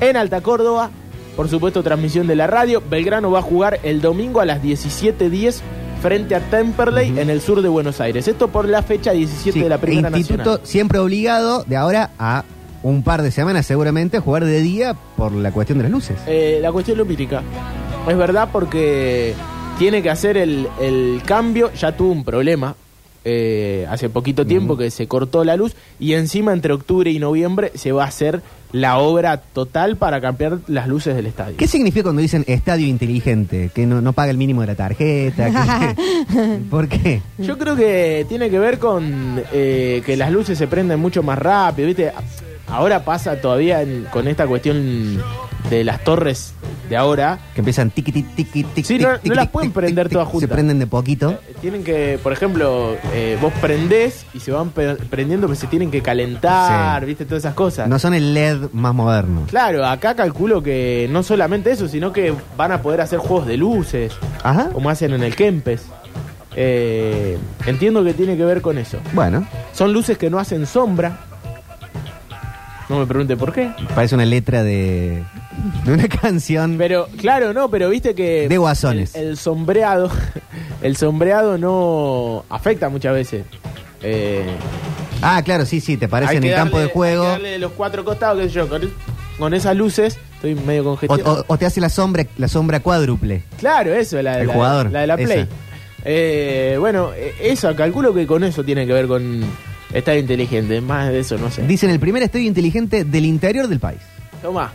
en 0.00 0.16
Alta 0.16 0.40
Córdoba. 0.42 0.90
Por 1.36 1.48
supuesto, 1.48 1.82
transmisión 1.82 2.26
de 2.26 2.36
la 2.36 2.46
radio. 2.46 2.82
Belgrano 2.88 3.30
va 3.30 3.38
a 3.38 3.42
jugar 3.42 3.80
el 3.82 4.00
domingo 4.02 4.40
a 4.40 4.44
las 4.44 4.62
17.10 4.62 5.60
frente 6.02 6.34
a 6.34 6.40
Temperley 6.40 7.18
en 7.18 7.30
el 7.30 7.40
sur 7.40 7.62
de 7.62 7.68
Buenos 7.68 8.00
Aires. 8.00 8.28
Esto 8.28 8.48
por 8.48 8.68
la 8.68 8.82
fecha 8.82 9.12
17 9.12 9.52
Sí, 9.52 9.60
de 9.60 9.68
la 9.68 9.78
Primera 9.78 10.08
instituto 10.16 10.38
Nacional. 10.50 10.60
siempre 10.66 10.98
obligado 10.98 11.64
de 11.64 11.76
ahora 11.76 12.10
a 12.18 12.44
un 12.82 13.02
par 13.02 13.22
de 13.22 13.30
semanas 13.30 13.66
seguramente 13.66 14.18
a 14.18 14.20
jugar 14.20 14.44
de 14.44 14.60
día 14.60 14.94
por 15.16 15.32
la 15.32 15.50
cuestión 15.50 15.78
de 15.78 15.84
las 15.84 15.92
luces. 15.92 16.16
Eh, 16.26 16.58
la 16.60 16.70
cuestión 16.72 16.98
lumínica. 16.98 17.42
Es 18.06 18.16
verdad 18.16 18.48
porque 18.52 19.34
tiene 19.78 20.02
que 20.02 20.10
hacer 20.10 20.36
el, 20.36 20.68
el 20.80 21.22
cambio. 21.24 21.72
Ya 21.74 21.96
tuvo 21.96 22.12
un 22.12 22.24
problema 22.24 22.74
eh, 23.24 23.86
hace 23.90 24.08
poquito 24.08 24.46
tiempo 24.46 24.76
que 24.76 24.90
se 24.90 25.06
cortó 25.06 25.44
la 25.44 25.56
luz 25.56 25.74
y 26.00 26.14
encima 26.14 26.52
entre 26.52 26.72
octubre 26.72 27.10
y 27.10 27.18
noviembre 27.18 27.72
se 27.74 27.92
va 27.92 28.04
a 28.04 28.08
hacer 28.08 28.42
la 28.70 28.98
obra 28.98 29.38
total 29.38 29.96
para 29.96 30.20
cambiar 30.20 30.58
las 30.66 30.88
luces 30.88 31.16
del 31.16 31.26
estadio. 31.26 31.56
¿Qué 31.56 31.66
significa 31.66 32.02
cuando 32.04 32.20
dicen 32.20 32.44
estadio 32.46 32.86
inteligente? 32.86 33.70
Que 33.74 33.86
no, 33.86 34.00
no 34.02 34.12
paga 34.12 34.30
el 34.30 34.36
mínimo 34.36 34.60
de 34.60 34.66
la 34.68 34.74
tarjeta. 34.74 35.50
que- 35.50 36.58
¿Por 36.70 36.86
qué? 36.88 37.22
Yo 37.38 37.56
creo 37.56 37.76
que 37.76 38.26
tiene 38.28 38.50
que 38.50 38.58
ver 38.58 38.78
con 38.78 39.42
eh, 39.52 40.02
que 40.04 40.16
las 40.18 40.30
luces 40.30 40.58
se 40.58 40.66
prenden 40.66 41.00
mucho 41.00 41.22
más 41.22 41.38
rápido, 41.38 41.86
¿viste? 41.88 42.12
Ahora 42.70 43.04
pasa 43.04 43.40
todavía 43.40 43.82
en- 43.82 44.04
con 44.12 44.28
esta 44.28 44.46
cuestión 44.46 45.22
de 45.70 45.84
las 45.84 46.02
torres 46.04 46.54
de 46.88 46.96
ahora. 46.96 47.38
Que 47.54 47.60
empiezan 47.60 47.90
tiqui, 47.90 48.12
tiqui, 48.12 48.28
tiqui, 48.44 48.64
tiqui, 48.64 48.82
Sí, 48.82 48.98
no- 48.98 49.14
tiqui, 49.16 49.28
no 49.30 49.34
las 49.34 49.44
tiqui, 49.46 49.52
pueden 49.52 49.70
tiqui, 49.70 49.80
prender 49.80 50.06
tiqui, 50.06 50.12
todas 50.14 50.28
Se 50.28 50.32
juntas. 50.32 50.50
prenden 50.50 50.78
de 50.78 50.86
poquito. 50.86 51.30
Eh, 51.32 51.54
Tienen 51.60 51.82
que, 51.84 52.18
por 52.22 52.32
ejemplo, 52.32 52.96
eh, 53.12 53.36
vos 53.40 53.52
prendés 53.60 54.24
y 54.34 54.40
se 54.40 54.52
van 54.52 54.70
pe- 54.70 54.94
prendiendo, 55.10 55.46
pero 55.48 55.58
se 55.58 55.66
tienen 55.66 55.90
que 55.90 56.02
calentar, 56.02 57.00
Sí. 57.00 57.06
¿viste? 57.06 57.24
Todas 57.24 57.42
esas 57.42 57.54
cosas. 57.54 57.88
No 57.88 57.98
son 57.98 58.14
el 58.14 58.32
LED 58.34 58.68
más 58.72 58.94
moderno. 58.94 59.42
Claro, 59.48 59.84
acá 59.86 60.14
calculo 60.14 60.62
que 60.62 61.08
no 61.10 61.22
solamente 61.22 61.70
eso, 61.72 61.88
sino 61.88 62.12
que 62.12 62.32
van 62.56 62.72
a 62.72 62.80
poder 62.82 63.00
hacer 63.00 63.18
juegos 63.18 63.46
de 63.46 63.56
luces, 63.56 64.12
Ajá. 64.42 64.70
como 64.72 64.88
hacen 64.90 65.12
en 65.12 65.22
el 65.22 65.34
Kempes. 65.34 65.82
Eh, 66.56 67.38
entiendo 67.66 68.02
que 68.04 68.14
tiene 68.14 68.36
que 68.36 68.44
ver 68.44 68.60
con 68.62 68.78
eso. 68.78 68.98
Bueno, 69.12 69.46
Son 69.72 69.92
luces 69.92 70.18
que 70.18 70.28
no 70.28 70.38
hacen 70.40 70.66
sombra. 70.66 71.20
No 72.88 72.98
me 72.98 73.06
pregunte 73.06 73.36
por 73.36 73.52
qué. 73.52 73.70
parece 73.94 74.14
una 74.14 74.24
letra 74.24 74.62
de, 74.62 75.22
de 75.84 75.92
una 75.92 76.08
canción. 76.22 76.76
Pero, 76.78 77.06
claro, 77.18 77.52
no, 77.52 77.68
pero 77.70 77.90
viste 77.90 78.14
que. 78.14 78.48
De 78.48 78.58
guasones. 78.58 79.14
El, 79.14 79.28
el 79.28 79.36
sombreado. 79.36 80.10
El 80.82 80.96
sombreado 80.96 81.58
no 81.58 82.44
afecta 82.48 82.88
muchas 82.88 83.12
veces. 83.14 83.44
Eh, 84.02 84.46
Ah, 85.20 85.42
claro, 85.44 85.66
sí, 85.66 85.80
sí, 85.80 85.96
te 85.96 86.06
parece 86.06 86.36
en 86.36 86.42
que 86.42 86.50
el 86.50 86.54
campo 86.54 86.78
de 86.78 86.86
juego. 86.86 87.22
hay 87.22 87.26
que 87.26 87.32
darle 87.32 87.50
de 87.50 87.58
los 87.58 87.72
cuatro 87.72 88.04
costados, 88.04 88.40
qué 88.40 88.48
sé 88.48 88.54
yo. 88.54 88.68
Con, 88.68 88.82
con 89.36 89.52
esas 89.54 89.76
luces, 89.76 90.16
estoy 90.36 90.54
medio 90.54 90.84
congestionado. 90.84 91.40
o- 91.48 91.54
o 91.54 91.58
te 91.58 91.66
hace 91.66 91.80
la 91.80 91.88
sombra, 91.88 92.24
la 92.36 92.46
sombra 92.46 92.78
cuádruple. 92.78 93.42
Claro, 93.58 93.92
eso, 93.92 94.22
la, 94.22 94.38
El 94.38 94.46
la- 94.46 94.54
jugador, 94.54 94.92
la 94.92 95.00
de 95.00 95.06
la 95.08 95.16
Play. 95.16 95.48
Eh, 96.04 96.76
bueno, 96.78 97.10
eh, 97.16 97.34
eso, 97.40 97.74
calculo 97.74 98.14
que 98.14 98.24
con 98.28 98.44
eso 98.44 98.62
tiene 98.62 98.86
que 98.86 98.92
ver 98.92 99.08
con 99.08 99.40
estadio 99.92 100.20
inteligente. 100.20 100.80
Más 100.80 101.08
de 101.10 101.20
eso, 101.20 101.38
no 101.38 101.50
sé. 101.50 101.66
Dicen 101.66 101.90
el 101.90 102.00
primer 102.00 102.22
estadio 102.22 102.46
inteligente 102.46 103.04
del 103.04 103.24
interior 103.24 103.68
del 103.68 103.80
país. 103.80 104.00
Tomá. 104.42 104.72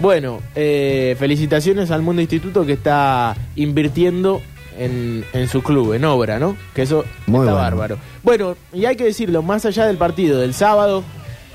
Bueno, 0.00 0.40
eh, 0.54 1.16
felicitaciones 1.18 1.90
al 1.90 2.02
Mundo 2.02 2.22
Instituto 2.22 2.64
que 2.64 2.74
está 2.74 3.36
invirtiendo 3.56 4.40
en, 4.78 5.24
en 5.32 5.48
su 5.48 5.62
club, 5.62 5.94
en 5.94 6.04
obra, 6.04 6.38
¿no? 6.38 6.56
Que 6.74 6.82
eso 6.82 7.04
Muy 7.26 7.40
está 7.40 7.52
bueno. 7.52 7.54
bárbaro. 7.56 7.98
Bueno, 8.22 8.56
y 8.72 8.84
hay 8.84 8.94
que 8.94 9.04
decirlo, 9.04 9.42
más 9.42 9.64
allá 9.66 9.86
del 9.86 9.96
partido 9.96 10.38
del 10.38 10.54
sábado, 10.54 11.02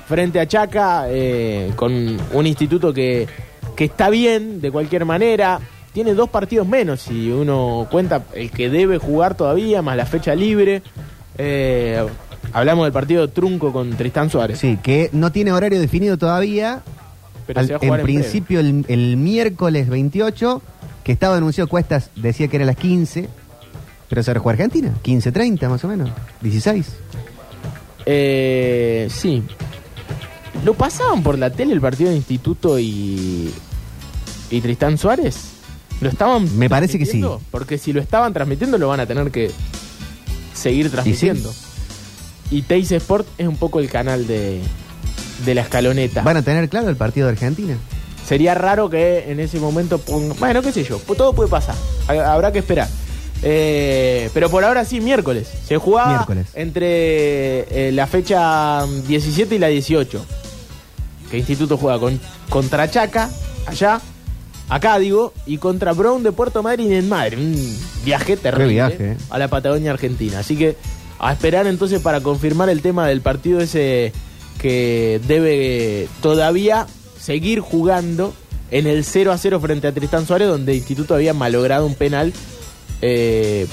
frente 0.06 0.40
a 0.40 0.46
Chaca, 0.46 1.06
eh, 1.08 1.72
con 1.76 2.18
un 2.32 2.46
instituto 2.46 2.92
que, 2.92 3.26
que 3.74 3.84
está 3.84 4.10
bien 4.10 4.60
de 4.60 4.70
cualquier 4.70 5.06
manera, 5.06 5.58
tiene 5.94 6.12
dos 6.12 6.28
partidos 6.28 6.66
menos, 6.68 7.00
si 7.00 7.30
uno 7.30 7.86
cuenta 7.90 8.24
el 8.34 8.50
que 8.50 8.68
debe 8.68 8.98
jugar 8.98 9.36
todavía, 9.36 9.80
más 9.80 9.96
la 9.96 10.04
fecha 10.06 10.34
libre. 10.34 10.82
Eh, 11.38 12.04
hablamos 12.54 12.86
del 12.86 12.92
partido 12.92 13.28
trunco 13.28 13.70
con 13.72 13.90
Tristán 13.90 14.30
Suárez. 14.30 14.58
Sí, 14.58 14.78
que 14.82 15.10
no 15.12 15.30
tiene 15.32 15.52
horario 15.52 15.78
definido 15.80 16.16
todavía. 16.16 16.82
pero 17.46 17.60
Al- 17.60 17.66
se 17.66 17.74
va 17.74 17.96
a 17.96 17.98
en 17.98 18.02
principio 18.04 18.60
el, 18.60 18.86
el 18.88 19.16
miércoles 19.18 19.88
28, 19.90 20.62
que 21.04 21.12
estaba 21.12 21.36
anunciado 21.36 21.68
Cuestas, 21.68 22.08
decía 22.16 22.48
que 22.48 22.56
era 22.56 22.64
las 22.64 22.76
15, 22.76 23.28
pero 24.08 24.22
se 24.22 24.32
va 24.32 24.38
a 24.38 24.40
jugar 24.40 24.54
Argentina, 24.54 24.94
15.30 25.04 25.68
más 25.68 25.84
o 25.84 25.88
menos, 25.88 26.08
16. 26.40 26.86
Eh, 28.06 29.08
sí. 29.10 29.42
¿Lo 30.64 30.74
pasaban 30.74 31.22
por 31.22 31.38
la 31.38 31.50
tele 31.50 31.72
el 31.74 31.80
partido 31.80 32.10
de 32.10 32.16
Instituto 32.16 32.78
y, 32.78 33.52
y 34.50 34.60
Tristán 34.60 34.96
Suárez? 34.98 35.36
¿Lo 36.00 36.08
estaban 36.08 36.56
Me 36.58 36.68
parece 36.68 36.98
que 36.98 37.06
sí. 37.06 37.22
Porque 37.50 37.78
si 37.78 37.92
lo 37.92 38.00
estaban 38.00 38.32
transmitiendo 38.32 38.78
lo 38.78 38.88
van 38.88 39.00
a 39.00 39.06
tener 39.06 39.30
que 39.30 39.50
seguir 40.54 40.90
transmitiendo. 40.90 41.52
Y 42.50 42.62
Teis 42.62 42.90
Sport 42.92 43.26
es 43.38 43.48
un 43.48 43.56
poco 43.56 43.80
el 43.80 43.88
canal 43.90 44.26
de, 44.26 44.60
de 45.44 45.54
la 45.54 45.62
escaloneta. 45.62 46.22
Van 46.22 46.36
a 46.36 46.42
tener 46.42 46.68
claro 46.68 46.88
el 46.88 46.96
partido 46.96 47.26
de 47.26 47.32
Argentina. 47.32 47.76
Sería 48.26 48.54
raro 48.54 48.88
que 48.88 49.30
en 49.30 49.40
ese 49.40 49.58
momento 49.60 49.98
ponga... 49.98 50.34
Bueno, 50.38 50.62
qué 50.62 50.72
sé 50.72 50.82
yo, 50.84 50.98
todo 50.98 51.32
puede 51.34 51.50
pasar. 51.50 51.74
Ha- 52.08 52.32
Habrá 52.32 52.52
que 52.52 52.60
esperar. 52.60 52.88
Eh, 53.42 54.30
pero 54.32 54.48
por 54.48 54.64
ahora 54.64 54.84
sí, 54.86 55.00
miércoles. 55.00 55.46
Se 55.66 55.76
jugaba 55.76 56.14
Miércoles. 56.14 56.46
entre 56.54 57.88
eh, 57.88 57.92
la 57.92 58.06
fecha 58.06 58.86
17 59.06 59.56
y 59.56 59.58
la 59.58 59.66
18. 59.68 60.24
Que 61.30 61.38
Instituto 61.38 61.76
juega 61.76 61.98
con, 61.98 62.18
contra 62.48 62.90
Chaca, 62.90 63.28
allá, 63.66 64.00
acá 64.70 64.98
digo, 64.98 65.34
y 65.46 65.58
contra 65.58 65.92
Brown 65.92 66.22
de 66.22 66.32
Puerto 66.32 66.62
Madryn 66.62 66.92
en 66.92 67.08
Madrid. 67.08 67.38
Un 67.38 67.78
viaje 68.04 68.36
terrible 68.38 68.68
viaje, 68.68 69.12
eh. 69.12 69.16
a 69.28 69.38
la 69.38 69.48
Patagonia 69.48 69.90
Argentina. 69.90 70.38
Así 70.38 70.56
que 70.56 70.76
a 71.18 71.32
esperar 71.32 71.66
entonces 71.66 72.00
para 72.00 72.20
confirmar 72.20 72.68
el 72.68 72.82
tema 72.82 73.06
del 73.06 73.20
partido 73.20 73.60
ese 73.60 74.12
que 74.60 75.20
debe 75.26 76.08
todavía 76.22 76.86
seguir 77.18 77.60
jugando 77.60 78.34
en 78.70 78.86
el 78.86 79.04
0 79.04 79.32
a 79.32 79.38
0 79.38 79.60
frente 79.60 79.86
a 79.86 79.92
Tristán 79.92 80.26
Suárez, 80.26 80.48
donde 80.48 80.74
Instituto 80.74 81.14
había 81.14 81.34
malogrado 81.34 81.86
un 81.86 81.94
penal 81.94 82.32
eh, 83.02 83.66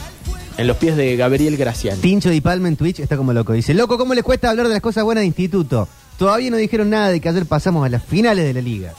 en 0.58 0.68
los 0.68 0.78
pies 0.78 0.96
de 0.96 1.16
Gabriel 1.16 1.58
Graciani. 1.58 2.02
Tincho 2.02 2.30
Di 2.30 2.42
Palma 2.42 2.68
en 2.68 2.76
Twitch 2.76 3.00
está 3.00 3.18
como 3.18 3.34
loco. 3.34 3.54
Dice, 3.54 3.74
loco, 3.74 3.98
¿cómo 3.98 4.14
les 4.14 4.24
cuesta 4.24 4.50
hablar 4.50 4.68
de 4.68 4.74
las 4.74 4.82
cosas 4.82 5.04
buenas 5.04 5.22
de 5.22 5.28
instituto? 5.28 5.88
Todavía 6.18 6.52
no 6.52 6.58
dijeron 6.58 6.90
nada 6.90 7.10
de 7.10 7.20
que 7.20 7.30
ayer 7.30 7.46
pasamos 7.46 7.86
a 7.86 7.90
las 7.90 8.04
finales 8.04 8.46
de 8.46 8.54
la 8.54 8.62
liga. 8.62 8.94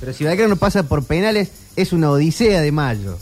Pero 0.00 0.12
si 0.12 0.24
Belgrano 0.24 0.56
pasa 0.56 0.84
por 0.84 1.04
penales, 1.04 1.50
es 1.76 1.92
una 1.92 2.10
odisea 2.10 2.60
de 2.60 2.72
mayo. 2.72 3.18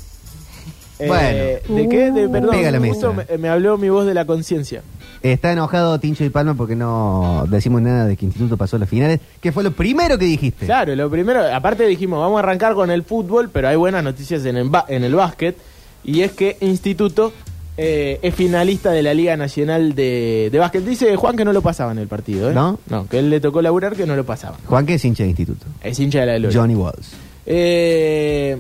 Eh, 1.01 1.63
Bueno. 1.67 1.77
¿De 1.81 1.89
qué? 1.89 2.11
De, 2.13 2.29
perdón, 2.29 2.51
Pega 2.51 2.71
la 2.71 2.79
justo 2.79 3.13
mesa. 3.15 3.27
me, 3.33 3.39
me 3.39 3.49
habló 3.49 3.79
mi 3.79 3.89
voz 3.89 4.07
de 4.07 4.15
la 4.15 4.25
conciencia. 4.25 4.83
Está 5.23 5.53
enojado 5.53 5.99
Tincho 6.01 6.25
Di 6.25 6.31
Palma 6.31 6.55
porque 6.55 6.75
no 6.77 7.45
decimos 7.49 7.83
nada 7.83 8.07
de 8.07 8.17
que 8.17 8.25
instituto 8.25 8.57
pasó 8.57 8.77
a 8.77 8.79
las 8.79 8.89
finales, 8.89 9.21
que 9.41 9.53
fue 9.53 9.63
lo 9.63 9.73
primero 9.73 10.17
que 10.17 10.25
dijiste. 10.25 10.65
Claro, 10.65 10.95
lo 10.97 11.11
primero, 11.11 11.43
aparte 11.55 11.85
dijimos, 11.87 12.21
vamos 12.21 12.37
a 12.37 12.41
arrancar 12.41 12.75
con 12.75 12.91
el 12.91 13.03
fútbol, 13.03 13.51
pero 13.53 13.69
hay 13.69 13.77
buenas 13.77 14.03
noticias 14.03 14.45
en 14.47 14.57
el, 14.57 14.71
en 14.89 15.05
el 15.05 15.15
básquet, 15.15 15.57
y 16.05 16.23
es 16.23 16.33
que 16.33 16.57
Instituto 16.63 17.35
eh, 17.77 18.19
es 18.23 18.35
finalista 18.35 18.93
de 18.93 19.03
la 19.03 19.13
Liga 19.13 19.37
Nacional 19.37 19.95
de, 19.95 20.49
de 20.51 20.59
Básquet. 20.59 20.83
Dice 20.85 21.15
Juan 21.17 21.37
que 21.37 21.45
no 21.45 21.53
lo 21.53 21.61
pasaba 21.61 21.93
en 21.93 21.99
el 21.99 22.09
partido, 22.09 22.51
¿eh? 22.51 22.55
¿No? 22.55 22.79
No, 22.89 23.07
que 23.07 23.19
él 23.19 23.29
le 23.29 23.41
tocó 23.41 23.61
laburar 23.61 23.97
que 23.97 24.07
no 24.07 24.17
lo 24.17 24.25
pasaba. 24.25 24.57
Juan, 24.67 24.87
que 24.87 24.95
es 24.95 25.05
hincha 25.05 25.23
de 25.25 25.29
instituto. 25.31 25.67
Es 25.83 25.99
hincha 26.01 26.21
de 26.21 26.27
la 26.27 26.39
gloria. 26.39 26.59
Johnny 26.61 26.75
Walls. 26.75 27.11
Eh, 27.45 28.57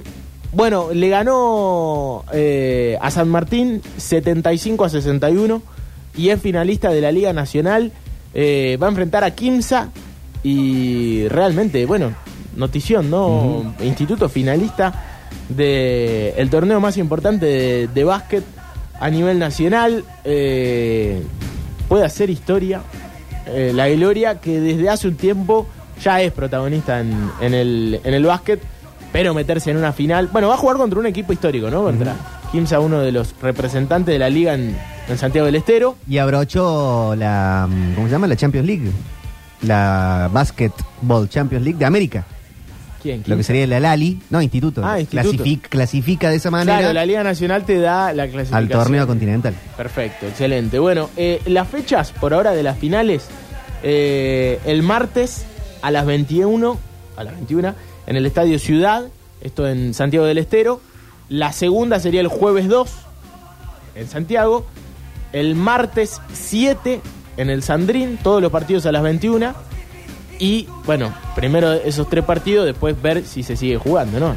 bueno, 0.52 0.88
le 0.92 1.08
ganó 1.08 2.24
eh, 2.32 2.98
a 3.00 3.10
San 3.10 3.28
Martín 3.28 3.82
75 3.96 4.84
a 4.84 4.88
61 4.88 5.62
y 6.16 6.30
es 6.30 6.40
finalista 6.40 6.90
de 6.90 7.00
la 7.00 7.12
Liga 7.12 7.32
Nacional. 7.32 7.92
Eh, 8.34 8.78
va 8.80 8.86
a 8.86 8.90
enfrentar 8.90 9.24
a 9.24 9.32
Kimsa 9.32 9.90
y 10.42 11.28
realmente, 11.28 11.86
bueno, 11.86 12.12
notición, 12.56 13.10
¿no? 13.10 13.74
Instituto 13.80 14.28
finalista 14.28 15.04
del 15.48 16.34
el 16.36 16.50
torneo 16.50 16.80
más 16.80 16.96
importante 16.96 17.46
de, 17.46 17.88
de 17.88 18.04
básquet 18.04 18.44
a 18.98 19.10
nivel 19.10 19.38
nacional. 19.38 20.04
Eh, 20.24 21.22
puede 21.88 22.04
hacer 22.04 22.30
historia. 22.30 22.82
Eh, 23.46 23.72
la 23.74 23.88
Gloria 23.88 24.40
que 24.40 24.60
desde 24.60 24.88
hace 24.88 25.08
un 25.08 25.16
tiempo 25.16 25.66
ya 26.02 26.22
es 26.22 26.32
protagonista 26.32 27.00
en, 27.00 27.30
en 27.40 27.54
el, 27.54 28.00
en 28.04 28.14
el 28.14 28.24
básquet, 28.24 28.60
pero 29.12 29.34
meterse 29.34 29.70
en 29.70 29.76
una 29.76 29.92
final. 29.92 30.28
Bueno, 30.32 30.48
va 30.48 30.54
a 30.54 30.58
jugar 30.58 30.76
contra 30.76 30.98
un 30.98 31.06
equipo 31.06 31.32
histórico, 31.32 31.70
¿no? 31.70 31.82
Contra 31.82 32.14
Kimsa, 32.52 32.80
uno 32.80 33.00
de 33.00 33.12
los 33.12 33.34
representantes 33.40 34.12
de 34.12 34.18
la 34.18 34.28
liga 34.30 34.54
en, 34.54 34.76
en 35.08 35.18
Santiago 35.18 35.46
del 35.46 35.56
Estero. 35.56 35.96
Y 36.08 36.18
abrochó 36.18 37.14
la, 37.16 37.66
mm, 37.70 37.94
¿cómo 37.94 38.06
se 38.06 38.12
llama? 38.12 38.26
La 38.26 38.36
Champions 38.36 38.66
League. 38.66 38.90
La 39.62 40.28
Basketball 40.32 41.28
Champions 41.28 41.64
League 41.64 41.78
de 41.78 41.84
América. 41.84 42.24
¿Quién? 43.02 43.18
lo 43.20 43.24
¿Quién? 43.24 43.38
que 43.38 43.44
sería 43.44 43.66
la 43.66 43.80
Lali, 43.80 44.20
no, 44.30 44.42
instituto. 44.42 44.82
Ah, 44.84 45.00
instituto. 45.00 45.42
Clasific- 45.44 45.68
clasifica 45.68 46.28
de 46.30 46.36
esa 46.36 46.50
manera 46.50 46.78
Claro, 46.78 46.92
la 46.92 47.06
Liga 47.06 47.22
Nacional 47.24 47.64
te 47.64 47.78
da 47.78 48.12
la 48.12 48.26
clasificación. 48.28 48.56
al 48.56 48.68
torneo 48.68 49.06
continental. 49.06 49.54
Perfecto, 49.76 50.26
excelente. 50.26 50.78
Bueno, 50.78 51.08
eh, 51.16 51.40
las 51.46 51.66
fechas 51.68 52.12
por 52.12 52.34
ahora 52.34 52.52
de 52.52 52.62
las 52.62 52.78
finales, 52.78 53.26
eh, 53.82 54.60
el 54.66 54.82
martes 54.82 55.44
a 55.80 55.90
las 55.90 56.04
21, 56.04 56.78
a 57.16 57.24
las 57.24 57.34
21, 57.34 57.74
en 58.06 58.16
el 58.16 58.26
Estadio 58.26 58.58
Ciudad, 58.58 59.04
esto 59.40 59.68
en 59.68 59.94
Santiago 59.94 60.26
del 60.26 60.38
Estero. 60.38 60.80
La 61.28 61.52
segunda 61.52 62.00
sería 62.00 62.20
el 62.20 62.28
jueves 62.28 62.68
2, 62.68 62.90
en 63.94 64.08
Santiago. 64.08 64.66
El 65.32 65.54
martes 65.54 66.20
7, 66.32 67.00
en 67.36 67.50
el 67.50 67.62
Sandrín, 67.62 68.18
todos 68.20 68.42
los 68.42 68.50
partidos 68.50 68.84
a 68.86 68.92
las 68.92 69.02
21. 69.02 69.54
Y 70.40 70.66
bueno, 70.86 71.12
primero 71.36 71.72
esos 71.72 72.08
tres 72.08 72.24
partidos, 72.24 72.64
después 72.66 73.00
ver 73.00 73.24
si 73.24 73.42
se 73.42 73.56
sigue 73.56 73.76
jugando, 73.76 74.18
¿no? 74.18 74.34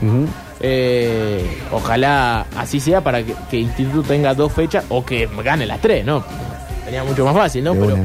Eh, 0.60 1.45
ojalá 1.71 2.45
así 2.58 2.80
sea 2.80 3.02
para 3.02 3.23
que, 3.23 3.34
que 3.49 3.58
Instituto 3.58 4.04
tenga 4.04 4.34
dos 4.34 4.52
fechas 4.52 4.86
o 4.89 5.06
que 5.06 5.30
gane 5.43 5.65
las 5.65 5.82
tres, 5.82 6.06
¿no? 6.06 6.23
Sería 6.84 7.04
mucho 7.04 7.26
más 7.26 7.34
fácil, 7.34 7.63
¿no? 7.63 7.73
Pero 7.73 7.97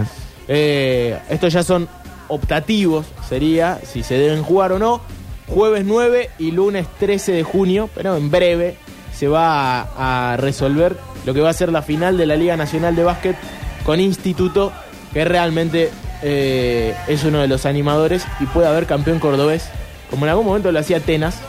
eh, 0.46 1.18
estos 1.28 1.52
ya 1.52 1.62
son 1.62 1.88
optativos, 2.28 3.06
sería 3.28 3.80
si 3.84 4.02
se 4.02 4.14
deben 4.14 4.42
jugar 4.42 4.72
o 4.72 4.78
no. 4.78 5.00
Jueves 5.48 5.84
9 5.84 6.30
y 6.38 6.50
lunes 6.50 6.86
13 6.98 7.32
de 7.32 7.42
junio, 7.42 7.88
pero 7.94 8.16
en 8.16 8.30
breve 8.30 8.76
se 9.14 9.28
va 9.28 9.80
a, 9.96 10.36
resolver 10.36 10.96
lo 11.24 11.34
que 11.34 11.40
va 11.40 11.50
a 11.50 11.54
ser 11.54 11.72
la 11.72 11.82
final 11.82 12.16
de 12.16 12.26
la 12.26 12.36
Liga 12.36 12.56
Nacional 12.56 12.94
de 12.94 13.02
Básquet 13.02 13.36
con 13.84 13.98
Instituto, 13.98 14.72
que 15.12 15.24
realmente 15.24 15.90
eh, 16.22 16.94
es 17.08 17.24
uno 17.24 17.40
de 17.40 17.48
los 17.48 17.66
animadores 17.66 18.24
y 18.40 18.46
puede 18.46 18.68
haber 18.68 18.86
campeón 18.86 19.18
cordobés, 19.18 19.68
como 20.10 20.26
en 20.26 20.30
algún 20.30 20.46
momento 20.46 20.70
lo 20.70 20.78
hacía 20.78 20.98
Atenas. 20.98 21.40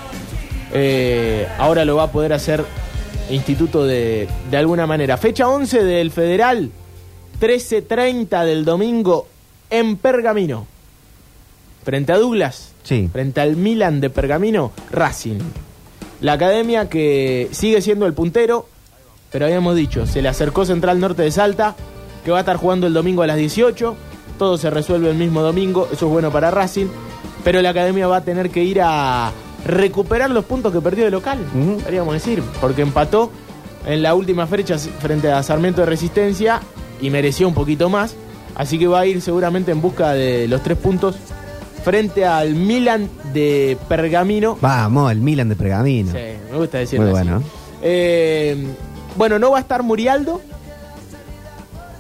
Eh, 0.72 1.48
ahora 1.58 1.84
lo 1.84 1.96
va 1.96 2.04
a 2.04 2.12
poder 2.12 2.34
hacer 2.34 2.64
Instituto 3.30 3.86
de, 3.86 4.28
de 4.50 4.58
alguna 4.58 4.88
manera. 4.88 5.18
Fecha 5.18 5.48
11 5.48 5.84
del 5.84 6.10
Federal, 6.10 6.72
13.30 7.40 8.46
del 8.46 8.66
domingo 8.66 9.28
en 9.70 9.98
Pergamino. 9.98 10.79
Frente 11.84 12.12
a 12.12 12.18
Douglas, 12.18 12.74
Sí. 12.84 13.10
frente 13.12 13.42
al 13.42 13.56
Milan 13.56 14.02
de 14.02 14.10
Pergamino, 14.10 14.72
Racing. 14.92 15.40
La 16.22 16.34
academia 16.34 16.90
que 16.90 17.48
sigue 17.52 17.82
siendo 17.82 18.06
el 18.06 18.14
puntero, 18.14 18.68
pero 19.32 19.46
habíamos 19.46 19.76
dicho, 19.76 20.06
se 20.06 20.22
le 20.22 20.28
acercó 20.30 20.66
Central 20.66 21.00
Norte 21.00 21.22
de 21.22 21.32
Salta, 21.32 21.76
que 22.26 22.32
va 22.32 22.38
a 22.38 22.42
estar 22.42 22.58
jugando 22.58 22.88
el 22.88 22.94
domingo 22.94 23.22
a 23.24 23.28
las 23.28 23.38
18. 23.38 23.96
Todo 24.38 24.58
se 24.58 24.70
resuelve 24.70 25.10
el 25.10 25.18
mismo 25.18 25.42
domingo, 25.42 25.88
eso 25.92 26.06
es 26.08 26.12
bueno 26.12 26.32
para 26.32 26.52
Racing. 26.52 26.88
Pero 27.44 27.62
la 27.62 27.70
academia 27.70 28.08
va 28.08 28.18
a 28.18 28.24
tener 28.24 28.50
que 28.50 28.64
ir 28.64 28.82
a 28.82 29.32
recuperar 29.66 30.30
los 30.30 30.46
puntos 30.46 30.72
que 30.74 30.82
perdió 30.82 31.06
de 31.06 31.12
local, 31.12 31.38
podríamos 31.84 32.14
decir, 32.14 32.42
porque 32.62 32.82
empató 32.82 33.30
en 33.86 34.02
la 34.04 34.14
última 34.14 34.46
fecha 34.48 34.78
frente 34.78 35.32
a 35.32 35.42
Sarmiento 35.44 35.82
de 35.82 35.88
Resistencia 35.88 36.60
y 37.02 37.10
mereció 37.10 37.48
un 37.48 37.54
poquito 37.54 37.90
más. 37.90 38.16
Así 38.56 38.78
que 38.78 38.88
va 38.88 39.02
a 39.02 39.06
ir 39.06 39.22
seguramente 39.22 39.72
en 39.72 39.82
busca 39.82 40.12
de 40.14 40.48
los 40.50 40.62
tres 40.64 40.78
puntos 40.78 41.16
frente 41.84 42.26
al 42.26 42.56
Milan 42.56 43.10
de 43.34 43.78
Pergamino. 43.88 44.58
Vamos, 44.62 45.12
el 45.12 45.20
Milan 45.20 45.50
de 45.50 45.56
Pergamino. 45.56 46.12
Sí, 46.12 46.18
me 46.52 46.58
gusta 46.58 46.78
decirlo 46.80 47.08
Muy 47.08 47.16
así. 47.20 47.28
bueno. 47.30 47.44
Eh, 47.82 48.68
bueno, 49.16 49.40
no 49.40 49.52
va 49.52 49.58
a 49.58 49.62
estar 49.62 49.84
Murialdo. 49.84 50.42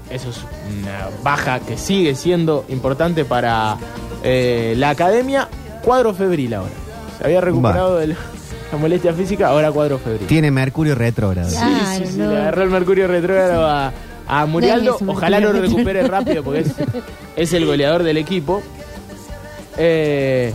Eso 0.09 0.29
es 0.29 0.37
una 0.81 1.07
baja 1.23 1.59
que 1.59 1.77
sigue 1.77 2.15
siendo 2.15 2.65
importante 2.69 3.25
para 3.25 3.77
eh, 4.23 4.73
la 4.77 4.89
academia. 4.91 5.47
Cuadro 5.83 6.13
febril 6.13 6.53
ahora. 6.55 6.71
Se 7.17 7.25
había 7.25 7.41
recuperado 7.41 7.97
de 7.97 8.07
la 8.07 8.15
la 8.71 8.77
molestia 8.77 9.13
física, 9.13 9.47
ahora 9.47 9.71
cuadro 9.71 9.97
febril. 9.97 10.27
Tiene 10.27 10.51
Mercurio 10.51 10.93
retrógrado. 10.93 11.49
Sí, 11.49 11.55
Claro, 11.57 12.05
sí, 12.05 12.11
sí, 12.11 12.17
no. 12.19 12.31
le 12.31 12.37
agarró 12.37 12.63
el 12.63 12.69
Mercurio 12.69 13.07
retrógrado 13.07 13.65
a, 13.67 13.91
a 14.27 14.45
Murialdo. 14.45 14.97
Ojalá 15.07 15.39
lo 15.39 15.51
recupere 15.53 16.03
rápido 16.07 16.43
porque 16.43 16.59
es, 16.59 16.67
es 17.35 17.53
el 17.53 17.65
goleador 17.65 18.03
del 18.03 18.17
equipo. 18.17 18.61
Eh, 19.79 20.53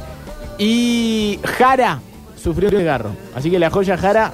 y 0.59 1.41
Jara 1.43 2.01
sufrió 2.37 2.69
un 2.69 2.77
desgarro. 2.77 3.11
Así 3.35 3.51
que 3.51 3.59
la 3.59 3.71
joya 3.71 3.97
Jara 3.97 4.33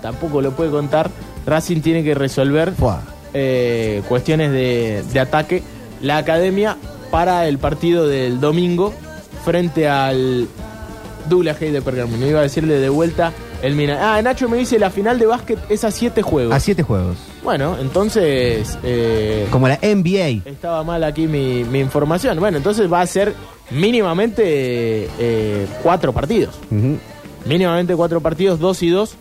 tampoco 0.00 0.42
lo 0.42 0.52
puede 0.52 0.70
contar. 0.70 1.10
Racing 1.46 1.80
tiene 1.80 2.04
que 2.04 2.14
resolver 2.14 2.72
eh, 3.32 4.02
cuestiones 4.08 4.52
de, 4.52 5.02
de 5.12 5.20
ataque. 5.20 5.62
La 6.02 6.18
academia 6.18 6.76
para 7.10 7.46
el 7.46 7.58
partido 7.58 8.06
del 8.06 8.40
domingo 8.40 8.92
frente 9.44 9.88
al 9.88 10.48
Douglas 11.28 11.60
Hay 11.60 11.70
de 11.70 11.82
Pergamino. 11.82 12.26
Iba 12.26 12.40
a 12.40 12.42
decirle 12.42 12.78
de 12.78 12.88
vuelta 12.88 13.32
el 13.62 13.74
Mina. 13.74 14.16
Ah, 14.16 14.20
Nacho 14.22 14.48
me 14.48 14.56
dice 14.58 14.78
la 14.78 14.90
final 14.90 15.18
de 15.18 15.26
básquet 15.26 15.58
es 15.70 15.84
a 15.84 15.90
siete 15.90 16.20
juegos. 16.22 16.54
A 16.54 16.60
siete 16.60 16.82
juegos. 16.82 17.16
Bueno, 17.42 17.76
entonces 17.80 18.78
eh, 18.82 19.46
Como 19.50 19.68
la 19.68 19.76
NBA. 19.82 20.48
estaba 20.50 20.82
mal 20.84 21.02
aquí 21.04 21.26
mi, 21.26 21.64
mi 21.64 21.80
información. 21.80 22.38
Bueno, 22.40 22.56
entonces 22.58 22.92
va 22.92 23.00
a 23.00 23.06
ser 23.06 23.34
mínimamente 23.70 24.42
eh, 25.18 25.66
cuatro 25.82 26.12
partidos. 26.12 26.54
Ujú. 26.70 26.98
Mínimamente 27.46 27.94
cuatro 27.96 28.20
partidos, 28.20 28.58
dos 28.60 28.82
y 28.82 28.90
dos. 28.90 29.14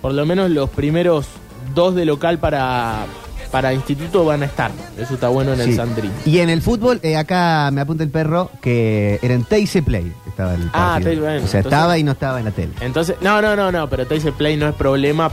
Por 0.00 0.12
lo 0.14 0.24
menos 0.26 0.50
los 0.50 0.70
primeros 0.70 1.26
dos 1.74 1.94
de 1.94 2.04
local 2.04 2.38
para, 2.38 3.06
para 3.50 3.72
instituto 3.72 4.24
van 4.24 4.42
a 4.42 4.46
estar. 4.46 4.70
Eso 4.98 5.14
está 5.14 5.28
bueno 5.28 5.52
en 5.54 5.60
el. 5.60 5.74
Sandrín. 5.76 6.12
Y 6.26 6.38
en 6.38 6.50
el 6.50 6.62
fútbol, 6.62 7.00
eh, 7.02 7.16
acá 7.16 7.70
me 7.72 7.80
apunta 7.80 8.04
el 8.04 8.10
perro 8.10 8.50
que 8.60 9.18
era 9.22 9.34
en 9.34 9.44
Teise 9.44 9.82
Play. 9.82 10.12
Estaba 10.26 10.54
el 10.54 10.68
Ah, 10.72 10.98
partido. 11.02 11.22
Bueno, 11.22 11.36
o 11.44 11.46
sea, 11.48 11.60
entonces- 11.60 11.64
estaba 11.66 11.98
y 11.98 12.02
no 12.02 12.12
estaba 12.12 12.38
en 12.38 12.44
la 12.44 12.50
tele. 12.50 12.72
Entonces, 12.80 13.16
no, 13.20 13.40
no, 13.42 13.56
no, 13.56 13.72
no, 13.72 13.88
pero 13.88 14.06
Teise 14.06 14.32
Play 14.32 14.56
no 14.56 14.68
es 14.68 14.74
problema 14.74 15.30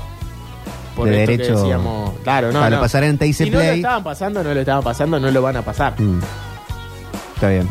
por 0.95 1.10
De 1.10 1.13
que 1.25 1.38
derecho- 1.38 1.60
decíamos. 1.60 2.13
Claro, 2.23 2.51
no, 2.51 2.60
Para 2.62 2.78
no. 2.78 2.82
pasar 2.82 3.04
en 3.04 3.17
Teise 3.17 3.43
si 3.45 3.49
no 3.49 3.58
lo 3.58 3.63
Play. 3.63 3.80
estaban 3.80 4.04
pasando, 4.04 4.43
no 4.43 4.54
lo 4.54 4.60
estaban 4.60 4.84
pasando, 4.84 5.19
no 5.19 5.30
lo 5.32 5.41
van 5.41 5.58
a 5.58 5.62
pasar. 5.62 5.99
Mm. 5.99 6.21
Está 7.36 7.49
bien. 7.49 7.67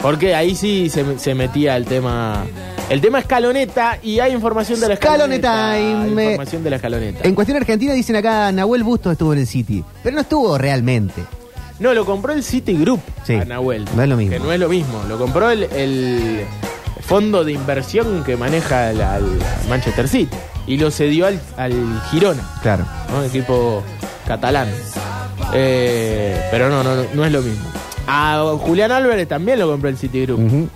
Porque 0.00 0.34
ahí 0.34 0.54
sí 0.54 0.88
se, 0.90 1.18
se 1.18 1.34
metía 1.34 1.76
el 1.76 1.86
tema. 1.86 2.44
El 2.88 3.00
tema 3.00 3.18
escaloneta 3.18 3.98
y 4.02 4.20
hay 4.20 4.32
información 4.32 4.78
de 4.78 4.88
la 4.88 4.94
escaloneta. 4.94 5.72
Hay 5.72 5.82
información 6.08 6.62
de 6.62 6.70
la 6.70 6.76
escaloneta. 6.76 7.26
En 7.26 7.34
cuestión 7.34 7.56
argentina 7.56 7.92
dicen 7.94 8.14
acá, 8.16 8.52
Nahuel 8.52 8.84
Bustos 8.84 9.12
estuvo 9.12 9.32
en 9.32 9.40
el 9.40 9.46
City. 9.46 9.82
Pero 10.04 10.14
no 10.14 10.20
estuvo 10.22 10.56
realmente. 10.56 11.22
No, 11.80 11.92
lo 11.94 12.06
compró 12.06 12.32
el 12.32 12.42
City 12.44 12.74
Group 12.74 13.00
Sí, 13.24 13.34
a 13.34 13.44
Nahuel. 13.44 13.84
no 13.96 14.02
es 14.02 14.08
lo 14.08 14.16
mismo. 14.16 14.32
Que 14.32 14.38
no 14.38 14.52
es 14.52 14.60
lo 14.60 14.68
mismo. 14.68 15.02
Lo 15.08 15.18
compró 15.18 15.50
el, 15.50 15.64
el 15.64 16.44
fondo 17.00 17.44
de 17.44 17.52
inversión 17.52 18.22
que 18.24 18.36
maneja 18.36 18.90
el, 18.92 19.00
Manchester 19.68 20.06
City. 20.08 20.36
Y 20.68 20.78
lo 20.78 20.90
cedió 20.92 21.26
al, 21.26 21.40
al 21.56 21.72
Girona, 22.10 22.42
Claro. 22.62 22.86
¿no? 23.10 23.22
equipo 23.24 23.82
catalán. 24.28 24.68
Eh, 25.52 26.40
pero 26.50 26.68
no, 26.70 26.82
no, 26.84 26.94
no 27.14 27.24
es 27.24 27.32
lo 27.32 27.42
mismo. 27.42 27.64
A 28.06 28.54
Julián 28.60 28.92
Álvarez 28.92 29.26
también 29.28 29.58
lo 29.58 29.68
compró 29.68 29.88
el 29.90 29.98
City 29.98 30.22
Group. 30.24 30.40
Ujú. 30.46 30.68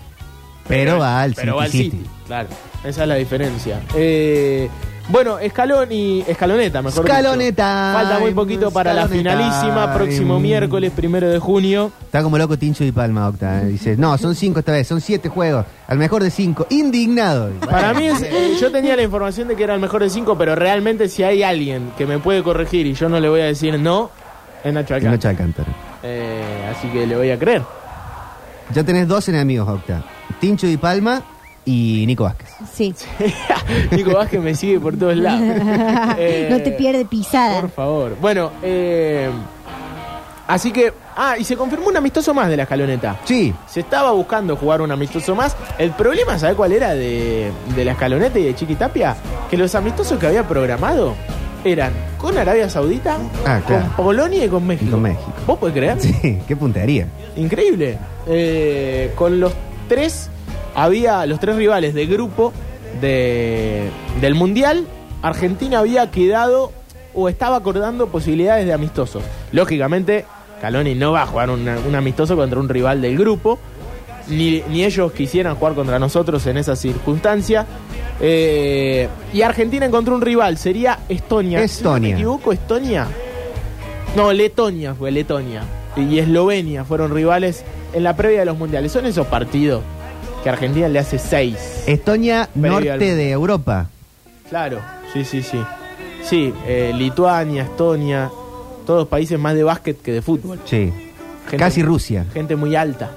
Pero 0.70 0.98
va 0.98 1.20
al 1.22 1.34
Pero 1.34 1.52
City. 1.52 1.56
va 1.58 1.64
al 1.64 1.70
City. 1.70 1.90
City, 1.90 2.06
claro. 2.26 2.48
Esa 2.84 3.02
es 3.02 3.08
la 3.08 3.14
diferencia. 3.16 3.80
Eh, 3.94 4.68
bueno, 5.08 5.38
Escalón 5.40 5.90
y 5.90 6.20
Escaloneta, 6.26 6.80
mejor 6.82 7.02
dicho. 7.04 7.12
Escaloneta. 7.14 7.90
Falta 7.94 8.18
muy 8.20 8.32
poquito 8.32 8.70
para 8.70 8.94
la 8.94 9.02
Escaloneta. 9.02 9.36
finalísima, 9.36 9.92
próximo 9.94 10.38
Mm. 10.38 10.42
miércoles, 10.42 10.92
primero 10.94 11.28
de 11.28 11.38
junio. 11.40 11.90
Está 12.04 12.22
como 12.22 12.38
loco 12.38 12.56
Tincho 12.56 12.84
y 12.84 12.92
Palma, 12.92 13.28
Octa. 13.28 13.62
eh. 13.62 13.66
Dice, 13.66 13.96
no, 13.96 14.16
son 14.18 14.34
cinco 14.36 14.60
esta 14.60 14.72
vez, 14.72 14.86
son 14.86 15.00
siete 15.00 15.28
juegos. 15.28 15.66
Al 15.88 15.98
mejor 15.98 16.22
de 16.22 16.30
cinco. 16.30 16.64
Indignado. 16.70 17.50
Para 17.68 17.92
mí, 17.92 18.06
es- 18.06 18.22
eh, 18.22 18.56
yo 18.60 18.70
tenía 18.70 18.94
la 18.96 19.02
información 19.02 19.48
de 19.48 19.56
que 19.56 19.64
era 19.64 19.74
el 19.74 19.80
mejor 19.80 20.02
de 20.02 20.10
cinco, 20.10 20.38
pero 20.38 20.54
realmente 20.54 21.08
si 21.08 21.22
hay 21.24 21.42
alguien 21.42 21.90
que 21.98 22.06
me 22.06 22.18
puede 22.20 22.42
corregir 22.44 22.86
y 22.86 22.94
yo 22.94 23.08
no 23.08 23.18
le 23.18 23.28
voy 23.28 23.40
a 23.40 23.46
decir 23.46 23.78
no, 23.80 24.10
es 24.62 24.72
Nacho 24.72 24.94
Alcántara. 24.94 25.16
Nacho 25.16 25.28
Alcántara. 25.28 25.68
Eh, 26.04 26.70
así 26.70 26.86
que 26.88 27.06
le 27.06 27.16
voy 27.16 27.30
a 27.30 27.38
creer. 27.38 27.62
Ya 28.74 28.84
tenés 28.84 29.08
dos 29.08 29.28
enemigos, 29.28 29.68
Octa. 29.68 30.02
Tincho 30.40 30.66
y 30.66 30.76
Palma 30.76 31.22
y 31.64 32.04
Nico 32.06 32.24
Vázquez. 32.24 32.48
Sí. 32.72 32.94
Nico 33.90 34.12
Vázquez 34.14 34.40
me 34.40 34.54
sigue 34.54 34.78
por 34.80 34.96
todos 34.96 35.16
lados. 35.16 35.42
Eh, 36.18 36.48
no 36.50 36.58
te 36.60 36.70
pierde 36.72 37.04
pisada. 37.04 37.60
Por 37.60 37.70
favor. 37.70 38.16
Bueno, 38.20 38.50
eh, 38.62 39.28
así 40.46 40.72
que. 40.72 40.92
Ah, 41.16 41.36
y 41.38 41.44
se 41.44 41.56
confirmó 41.56 41.88
un 41.88 41.96
amistoso 41.96 42.32
más 42.32 42.48
de 42.48 42.56
la 42.56 42.62
escaloneta. 42.62 43.18
Sí. 43.24 43.52
Se 43.68 43.80
estaba 43.80 44.12
buscando 44.12 44.56
jugar 44.56 44.80
un 44.80 44.90
amistoso 44.90 45.34
más. 45.34 45.54
El 45.76 45.90
problema, 45.90 46.38
¿sabe 46.38 46.54
cuál 46.54 46.72
era 46.72 46.94
de, 46.94 47.50
de 47.76 47.84
la 47.84 47.92
escaloneta 47.92 48.38
y 48.38 48.44
de 48.44 48.54
Chiquitapia? 48.54 49.16
Que 49.50 49.56
los 49.58 49.74
amistosos 49.74 50.18
que 50.18 50.26
había 50.28 50.46
programado 50.48 51.14
eran 51.62 51.92
con 52.16 52.38
Arabia 52.38 52.70
Saudita, 52.70 53.18
Ah, 53.44 53.60
claro. 53.66 53.84
con 53.96 54.06
Polonia 54.06 54.44
y 54.46 54.48
con 54.48 54.66
México. 54.66 54.88
Y 54.88 54.90
con 54.92 55.02
México. 55.02 55.32
¿Vos 55.46 55.58
podés 55.58 55.74
creer? 55.74 56.00
Sí, 56.00 56.38
qué 56.48 56.56
puntería. 56.56 57.06
Increíble. 57.36 57.98
Eh, 58.32 59.10
con 59.16 59.40
los 59.40 59.52
tres, 59.88 60.30
había 60.74 61.26
los 61.26 61.40
tres 61.40 61.56
rivales 61.56 61.94
de 61.94 62.06
grupo 62.06 62.52
de, 63.00 63.90
del 64.20 64.34
Mundial. 64.36 64.86
Argentina 65.20 65.80
había 65.80 66.10
quedado 66.12 66.70
o 67.12 67.28
estaba 67.28 67.56
acordando 67.56 68.06
posibilidades 68.06 68.66
de 68.66 68.72
amistosos. 68.72 69.22
Lógicamente, 69.52 70.24
Caloni 70.60 70.94
no 70.94 71.10
va 71.12 71.22
a 71.22 71.26
jugar 71.26 71.50
un 71.50 71.94
amistoso 71.94 72.36
contra 72.36 72.60
un 72.60 72.68
rival 72.68 73.02
del 73.02 73.18
grupo. 73.18 73.58
ni, 74.28 74.62
ni 74.70 74.84
ellos 74.84 75.10
quisieran 75.12 75.56
jugar 75.56 75.74
contra 75.74 75.98
nosotros 75.98 76.46
en 76.46 76.56
esa 76.56 76.76
circunstancia. 76.76 77.66
Eh, 78.20 79.08
y 79.32 79.42
Argentina 79.42 79.84
encontró 79.86 80.14
un 80.14 80.20
rival, 80.20 80.56
sería 80.56 81.00
Estonia. 81.08 81.66
Si 81.66 81.82
no 81.82 81.90
me 81.90 81.96
Estonia. 81.96 82.14
equivoco, 82.14 82.52
Estonia. 82.52 83.06
No, 84.16 84.32
Letonia 84.32 84.94
fue 84.94 85.10
Letonia. 85.10 85.62
Y 85.96 86.18
Eslovenia 86.20 86.84
fueron 86.84 87.12
rivales 87.12 87.64
en 87.92 88.02
la 88.04 88.16
previa 88.16 88.40
de 88.40 88.44
los 88.46 88.56
mundiales. 88.58 88.92
Son 88.92 89.06
esos 89.06 89.26
partidos 89.26 89.82
que 90.42 90.48
Argentina 90.50 90.88
le 90.88 90.98
hace 90.98 91.18
seis. 91.18 91.56
Estonia, 91.86 92.48
Previo 92.52 92.78
al- 92.78 92.84
norte 92.86 93.14
de 93.14 93.30
Europa. 93.30 93.88
Claro, 94.48 94.80
sí, 95.12 95.24
sí, 95.24 95.42
sí. 95.42 95.60
Sí, 96.22 96.52
eh, 96.66 96.92
Lituania, 96.94 97.62
Estonia, 97.62 98.30
todos 98.86 99.08
países 99.08 99.38
más 99.38 99.54
de 99.54 99.62
básquet 99.64 100.00
que 100.02 100.12
de 100.12 100.22
fútbol. 100.22 100.58
Sí. 100.64 100.92
Gente- 101.44 101.56
Casi 101.56 101.82
Rusia. 101.82 102.26
Gente 102.32 102.56
muy 102.56 102.74
alta. 102.76 103.10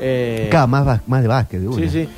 Eh, 0.00 0.46
Acá, 0.48 0.66
más, 0.66 0.84
bas- 0.84 1.00
más 1.06 1.22
de 1.22 1.28
básquet. 1.28 1.60
de 1.60 1.68
una. 1.68 1.76
sí, 1.78 1.88
sí. 1.88 2.08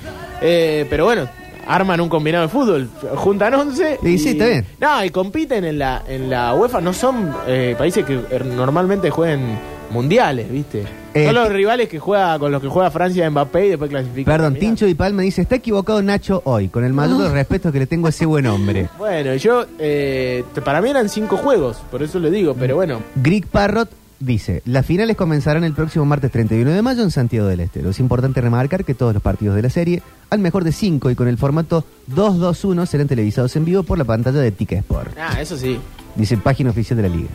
Eh, 0.40 0.86
pero 0.90 1.04
bueno, 1.04 1.28
arman 1.66 2.00
un 2.00 2.08
combinado 2.08 2.42
de 2.44 2.48
fútbol, 2.48 2.88
juntan 3.16 3.54
11. 3.54 3.98
Sí, 4.02 4.18
sí, 4.18 4.28
está 4.30 4.46
bien. 4.46 4.66
No, 4.80 5.04
y 5.04 5.10
compiten 5.10 5.64
en 5.64 5.78
la, 5.78 6.02
en 6.08 6.28
la 6.30 6.54
UEFA. 6.54 6.80
No 6.80 6.92
son 6.92 7.32
eh, 7.46 7.74
países 7.78 8.04
que 8.04 8.14
eh, 8.14 8.40
normalmente 8.44 9.10
jueguen 9.10 9.58
mundiales, 9.90 10.50
¿viste? 10.50 10.84
Eh, 11.14 11.26
son 11.26 11.34
los 11.34 11.48
rivales 11.50 11.88
que 11.88 11.98
juega 11.98 12.38
con 12.38 12.52
los 12.52 12.60
que 12.60 12.68
juega 12.68 12.90
Francia 12.90 13.28
Mbappé 13.30 13.66
y 13.66 13.68
después 13.70 13.90
clasifica. 13.90 14.30
Perdón, 14.30 14.52
Mirá. 14.54 14.60
Tincho 14.60 14.86
y 14.86 14.94
Palma 14.94 15.22
dice, 15.22 15.42
está 15.42 15.56
equivocado 15.56 16.02
Nacho 16.02 16.42
hoy, 16.44 16.68
con 16.68 16.84
el 16.84 16.92
mayor 16.92 17.32
respeto 17.32 17.72
que 17.72 17.78
le 17.80 17.86
tengo 17.86 18.06
a 18.06 18.10
ese 18.10 18.26
buen 18.26 18.46
hombre. 18.46 18.88
Bueno, 18.98 19.34
yo, 19.36 19.64
eh, 19.78 20.44
para 20.64 20.80
mí 20.82 20.90
eran 20.90 21.08
cinco 21.08 21.36
juegos, 21.36 21.78
por 21.90 22.02
eso 22.02 22.18
le 22.18 22.30
digo, 22.30 22.54
pero 22.54 22.76
bueno. 22.76 23.00
Greg 23.16 23.46
Parrot 23.46 23.90
dice, 24.20 24.62
las 24.66 24.84
finales 24.84 25.16
comenzarán 25.16 25.64
el 25.64 25.72
próximo 25.72 26.04
martes 26.04 26.30
31 26.30 26.70
de 26.70 26.82
mayo 26.82 27.02
en 27.02 27.10
Santiago 27.10 27.46
del 27.48 27.60
Estero. 27.60 27.90
Es 27.90 28.00
importante 28.00 28.40
remarcar 28.40 28.84
que 28.84 28.94
todos 28.94 29.14
los 29.14 29.22
partidos 29.22 29.56
de 29.56 29.62
la 29.62 29.70
serie, 29.70 30.02
al 30.30 30.40
mejor 30.40 30.64
de 30.64 30.72
5 30.72 31.10
y 31.10 31.14
con 31.14 31.28
el 31.28 31.38
formato 31.38 31.84
2-2-1, 32.14 32.86
serán 32.86 33.08
televisados 33.08 33.54
en 33.56 33.64
vivo 33.64 33.82
por 33.82 33.98
la 33.98 34.04
pantalla 34.04 34.40
de 34.40 34.52
Tica 34.52 34.76
Sport. 34.76 35.16
Ah, 35.18 35.40
eso 35.40 35.56
sí. 35.56 35.78
Dice 36.14 36.36
página 36.36 36.70
oficial 36.70 36.96
de 36.96 37.08
la 37.08 37.14
liga. 37.14 37.28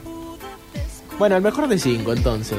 Bueno, 1.20 1.36
el 1.36 1.42
mejor 1.42 1.68
de 1.68 1.78
cinco, 1.78 2.14
entonces. 2.14 2.58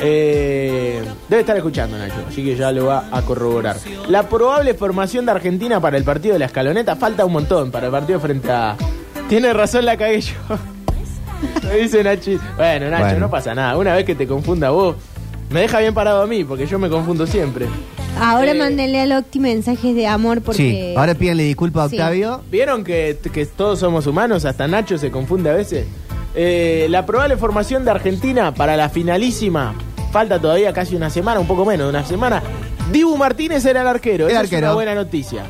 Eh, 0.00 1.02
debe 1.28 1.40
estar 1.40 1.56
escuchando, 1.56 1.98
Nacho, 1.98 2.14
así 2.28 2.44
que 2.44 2.54
ya 2.54 2.70
lo 2.70 2.86
va 2.86 3.08
a 3.10 3.22
corroborar. 3.22 3.76
La 4.08 4.28
probable 4.28 4.74
formación 4.74 5.26
de 5.26 5.32
Argentina 5.32 5.80
para 5.80 5.96
el 5.96 6.04
partido 6.04 6.34
de 6.34 6.38
la 6.38 6.46
escaloneta 6.46 6.94
falta 6.94 7.24
un 7.24 7.32
montón 7.32 7.70
para 7.72 7.86
el 7.86 7.92
partido 7.92 8.20
frente 8.20 8.50
a. 8.50 8.76
Tiene 9.28 9.52
razón, 9.52 9.84
la 9.84 9.96
cagué 9.96 10.20
yo. 10.20 10.34
Me 11.68 11.78
dice 11.78 12.02
Nachi. 12.04 12.38
Bueno, 12.56 12.90
Nacho, 12.90 13.04
Bueno. 13.04 13.18
no 13.20 13.30
pasa 13.30 13.54
nada. 13.54 13.76
Una 13.76 13.94
vez 13.94 14.04
que 14.04 14.14
te 14.14 14.26
confunda 14.26 14.70
vos, 14.70 14.94
me 15.50 15.60
deja 15.62 15.80
bien 15.80 15.94
parado 15.94 16.22
a 16.22 16.26
mí, 16.26 16.44
porque 16.44 16.66
yo 16.66 16.78
me 16.78 16.88
confundo 16.88 17.26
siempre. 17.26 17.66
Ahora 18.20 18.52
Eh, 18.52 18.54
mándenle 18.54 19.00
al 19.00 19.12
Octi 19.12 19.38
mensajes 19.40 19.94
de 19.94 20.06
amor 20.06 20.42
porque... 20.42 20.56
Sí, 20.62 20.94
ahora 20.96 21.14
pídanle 21.14 21.44
disculpas 21.44 21.86
a 21.86 21.88
Sí. 21.90 21.96
Octavio. 21.96 22.42
¿Vieron 22.50 22.82
que, 22.84 23.18
que 23.32 23.46
todos 23.46 23.78
somos 23.80 24.06
humanos? 24.06 24.44
Hasta 24.44 24.66
Nacho 24.66 24.96
se 24.98 25.10
confunde 25.10 25.50
a 25.50 25.54
veces. 25.54 25.86
Eh, 26.40 26.86
la 26.88 27.04
probable 27.04 27.36
formación 27.36 27.84
de 27.84 27.90
Argentina 27.90 28.54
para 28.54 28.76
la 28.76 28.88
finalísima. 28.88 29.74
Falta 30.12 30.38
todavía 30.40 30.72
casi 30.72 30.94
una 30.94 31.10
semana, 31.10 31.40
un 31.40 31.48
poco 31.48 31.64
menos 31.64 31.86
de 31.86 31.90
una 31.90 32.06
semana. 32.06 32.40
Dibu 32.92 33.16
Martínez 33.16 33.64
era 33.64 33.80
el 33.80 33.88
arquero. 33.88 34.26
El 34.26 34.30
Esa 34.30 34.42
es 34.42 34.44
arquero. 34.44 34.66
una 34.68 34.74
buena 34.74 34.94
noticia. 34.94 35.42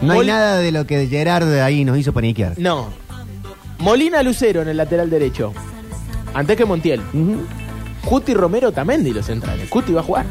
No 0.00 0.14
hay 0.14 0.26
nada 0.26 0.56
de 0.56 0.72
lo 0.72 0.86
que 0.86 1.06
Gerard 1.06 1.52
ahí 1.60 1.84
nos 1.84 1.98
hizo 1.98 2.14
paniquear. 2.14 2.54
No. 2.56 2.88
Molina 3.80 4.22
Lucero 4.22 4.62
en 4.62 4.68
el 4.68 4.78
lateral 4.78 5.10
derecho. 5.10 5.52
Antes 6.32 6.56
que 6.56 6.64
Montiel. 6.64 7.02
Cuti 8.02 8.32
Romero 8.32 8.72
Tamendi 8.72 9.10
los 9.12 9.26
centrales. 9.26 9.68
Cuti 9.68 9.92
va 9.92 10.00
a 10.00 10.04
jugar. 10.04 10.24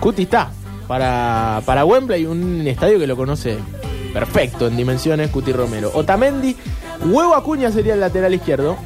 Cuti 0.00 0.22
está. 0.22 0.50
Para, 0.88 1.62
para 1.64 1.84
Wembley, 1.84 2.26
un 2.26 2.66
estadio 2.66 2.98
que 2.98 3.06
lo 3.06 3.14
conoce 3.16 3.56
perfecto 4.12 4.66
en 4.66 4.76
dimensiones, 4.76 5.30
Cuti 5.30 5.52
Romero. 5.52 5.92
Otamendi, 5.94 6.56
Huevo 7.04 7.36
Acuña 7.36 7.70
sería 7.70 7.94
el 7.94 8.00
lateral 8.00 8.34
izquierdo. 8.34 8.76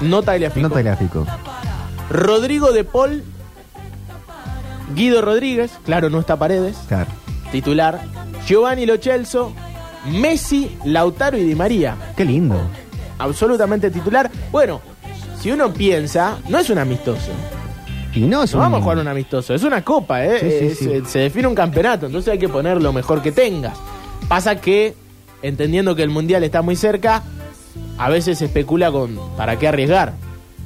No 0.00 0.22
Tagliafico. 0.22 0.68
Nota 0.68 0.82
gráfico. 0.82 1.26
Rodrigo 2.10 2.72
de 2.72 2.84
Paul. 2.84 3.22
Guido 4.94 5.22
Rodríguez, 5.22 5.70
claro, 5.84 6.10
no 6.10 6.18
está 6.18 6.36
Paredes, 6.36 6.76
Claro. 6.88 7.06
titular. 7.52 8.00
Giovanni 8.46 8.86
Lochelso, 8.86 9.52
Messi, 10.10 10.76
Lautaro 10.84 11.36
y 11.38 11.44
Di 11.44 11.54
María 11.54 11.94
Qué 12.16 12.24
lindo. 12.24 12.60
absolutamente 13.18 13.90
titular. 13.90 14.30
Bueno, 14.50 14.80
si 15.40 15.52
uno 15.52 15.72
piensa, 15.72 16.38
no 16.48 16.58
es 16.58 16.70
un 16.70 16.78
amistoso. 16.78 17.30
Y 18.12 18.20
no 18.22 18.42
es 18.42 18.52
No 18.52 18.58
un- 18.58 18.62
vamos 18.64 18.80
a 18.80 18.82
jugar 18.82 18.98
un 18.98 19.06
amistoso, 19.06 19.54
es 19.54 19.62
una 19.62 19.84
copa, 19.84 20.24
¿eh? 20.24 20.38
Sí, 20.40 20.48
sí, 20.50 20.66
Es- 20.66 20.78
sí. 20.78 20.90
eh, 20.90 21.02
Se 21.06 21.18
define 21.20 21.46
un 21.46 21.54
campeonato, 21.54 22.06
entonces 22.06 22.32
hay 22.32 22.38
que 22.40 22.48
poner 22.48 22.82
lo 22.82 22.92
mejor 22.92 23.22
que 23.22 23.30
tengas. 23.30 23.74
Pasa 24.26 24.56
que, 24.56 24.96
entendiendo 25.42 25.94
que 25.94 26.02
el 26.02 26.10
mundial 26.10 26.42
está 26.42 26.62
muy 26.62 26.74
cerca, 26.74 27.22
a 27.98 28.08
veces 28.08 28.38
se 28.38 28.46
especula 28.46 28.90
con 28.90 29.18
para 29.36 29.58
qué 29.58 29.68
arriesgar. 29.68 30.14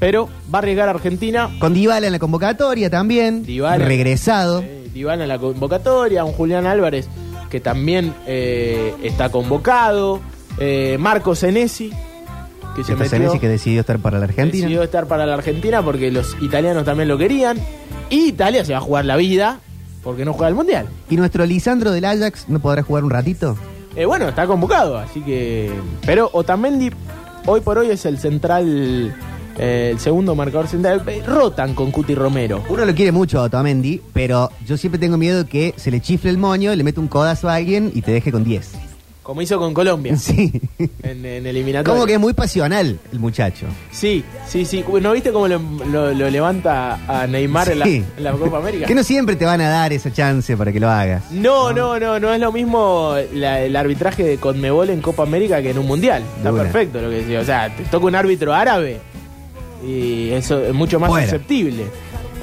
Pero 0.00 0.28
va 0.52 0.58
a 0.58 0.62
arriesgar 0.62 0.88
Argentina, 0.88 1.50
Con 1.60 1.72
Dybala 1.72 2.06
en 2.06 2.12
la 2.12 2.18
convocatoria 2.18 2.90
también. 2.90 3.44
Dybala. 3.44 3.84
Regresado. 3.84 4.60
eh, 4.62 4.90
Dybala 4.92 5.22
en 5.22 5.28
la 5.28 5.38
convocatoria, 5.38 6.24
un 6.24 6.32
Julián 6.32 6.66
Álvarez 6.66 7.08
que 7.50 7.60
también 7.60 8.12
eh, 8.26 8.92
está 9.04 9.28
convocado, 9.30 10.20
eh, 10.58 10.96
Marco 10.98 11.36
Senesi, 11.36 11.92
que 12.74 12.82
se 12.82 12.94
metió, 12.96 13.08
Senesi 13.08 13.38
que 13.38 13.48
decidió 13.48 13.80
estar 13.80 14.00
para 14.00 14.18
la 14.18 14.24
Argentina. 14.24 14.66
decidió 14.66 14.82
estar 14.82 15.06
para 15.06 15.24
la 15.26 15.34
Argentina 15.34 15.80
porque 15.82 16.10
los 16.10 16.36
italianos 16.42 16.84
también 16.84 17.08
lo 17.08 17.16
querían. 17.16 17.56
Y 18.10 18.26
Italia 18.30 18.64
se 18.64 18.72
va 18.72 18.78
a 18.78 18.82
jugar 18.82 19.04
la 19.04 19.14
vida 19.16 19.60
porque 20.02 20.24
no 20.24 20.32
juega 20.32 20.48
el 20.48 20.54
Mundial. 20.56 20.86
¿Y 21.08 21.16
nuestro 21.16 21.46
Lisandro 21.46 21.92
del 21.92 22.04
Ajax 22.04 22.48
no 22.48 22.58
podrá 22.58 22.82
jugar 22.82 23.04
un 23.04 23.10
ratito? 23.10 23.56
Eh, 23.96 24.04
bueno, 24.06 24.28
está 24.28 24.46
convocado, 24.46 24.98
así 24.98 25.20
que... 25.20 25.70
Pero 26.04 26.28
Otamendi 26.32 26.90
hoy 27.46 27.60
por 27.60 27.78
hoy 27.78 27.90
es 27.90 28.04
el 28.06 28.18
central, 28.18 29.14
eh, 29.58 29.90
el 29.92 30.00
segundo 30.00 30.34
marcador 30.34 30.66
central. 30.66 31.02
Eh, 31.06 31.22
Rotan 31.24 31.74
con 31.74 31.90
Cuti 31.90 32.14
Romero. 32.14 32.62
Uno 32.68 32.84
lo 32.84 32.94
quiere 32.94 33.12
mucho 33.12 33.38
a 33.40 33.44
Otamendi, 33.44 34.00
pero 34.12 34.50
yo 34.66 34.76
siempre 34.76 34.98
tengo 34.98 35.16
miedo 35.16 35.46
que 35.46 35.74
se 35.76 35.90
le 35.90 36.00
chifle 36.00 36.30
el 36.30 36.38
moño, 36.38 36.74
le 36.74 36.82
mete 36.82 37.00
un 37.00 37.08
codazo 37.08 37.48
a 37.48 37.54
alguien 37.54 37.92
y 37.94 38.02
te 38.02 38.12
deje 38.12 38.32
con 38.32 38.44
10. 38.44 38.93
Como 39.24 39.40
hizo 39.42 39.58
con 39.58 39.74
Colombia 39.74 40.16
Sí. 40.18 40.52
en, 41.02 41.24
en 41.26 41.46
eliminatoria. 41.46 41.92
Como 41.92 42.06
que 42.06 42.12
es 42.14 42.20
muy 42.20 42.32
pasional 42.34 42.98
el 43.10 43.18
muchacho. 43.18 43.66
Sí, 43.90 44.22
sí, 44.46 44.64
sí. 44.64 44.84
¿No 45.00 45.12
viste 45.12 45.32
cómo 45.32 45.48
lo, 45.48 45.58
lo- 45.90 46.12
lo 46.14 46.30
levanta 46.30 47.00
a 47.08 47.26
Neymar 47.26 47.70
en, 47.70 47.78
la, 47.80 47.84
Sí. 47.86 48.04
en 48.18 48.22
la 48.22 48.32
Copa 48.32 48.58
América? 48.58 48.86
Que 48.86 48.94
no 48.94 49.02
siempre 49.02 49.34
te 49.34 49.44
van 49.46 49.60
a 49.62 49.68
dar 49.70 49.92
esa 49.92 50.12
chance 50.12 50.56
para 50.56 50.70
que 50.72 50.78
lo 50.78 50.88
hagas. 50.90 51.32
No, 51.32 51.72
no, 51.72 51.98
no, 51.98 52.20
no 52.20 52.32
es 52.32 52.38
lo 52.38 52.52
mismo 52.52 53.16
la- 53.32 53.62
el 53.62 53.74
arbitraje 53.74 54.22
de 54.22 54.36
Conmebol 54.36 54.90
en 54.90 55.00
Copa 55.00 55.22
América 55.24 55.60
que 55.62 55.70
en 55.70 55.78
un 55.78 55.86
mundial. 55.86 56.22
Está 56.36 56.52
perfecto 56.52 57.00
lo 57.00 57.08
que 57.08 57.16
decía. 57.16 57.40
O 57.40 57.44
sea, 57.44 57.74
te 57.74 57.82
toca 57.84 58.06
un 58.06 58.14
árbitro 58.14 58.52
árabe 58.54 59.00
y 59.86 60.30
eso 60.30 60.62
es 60.62 60.72
mucho 60.74 61.00
más 61.00 61.08
Fuera. 61.10 61.26
susceptible. 61.26 61.84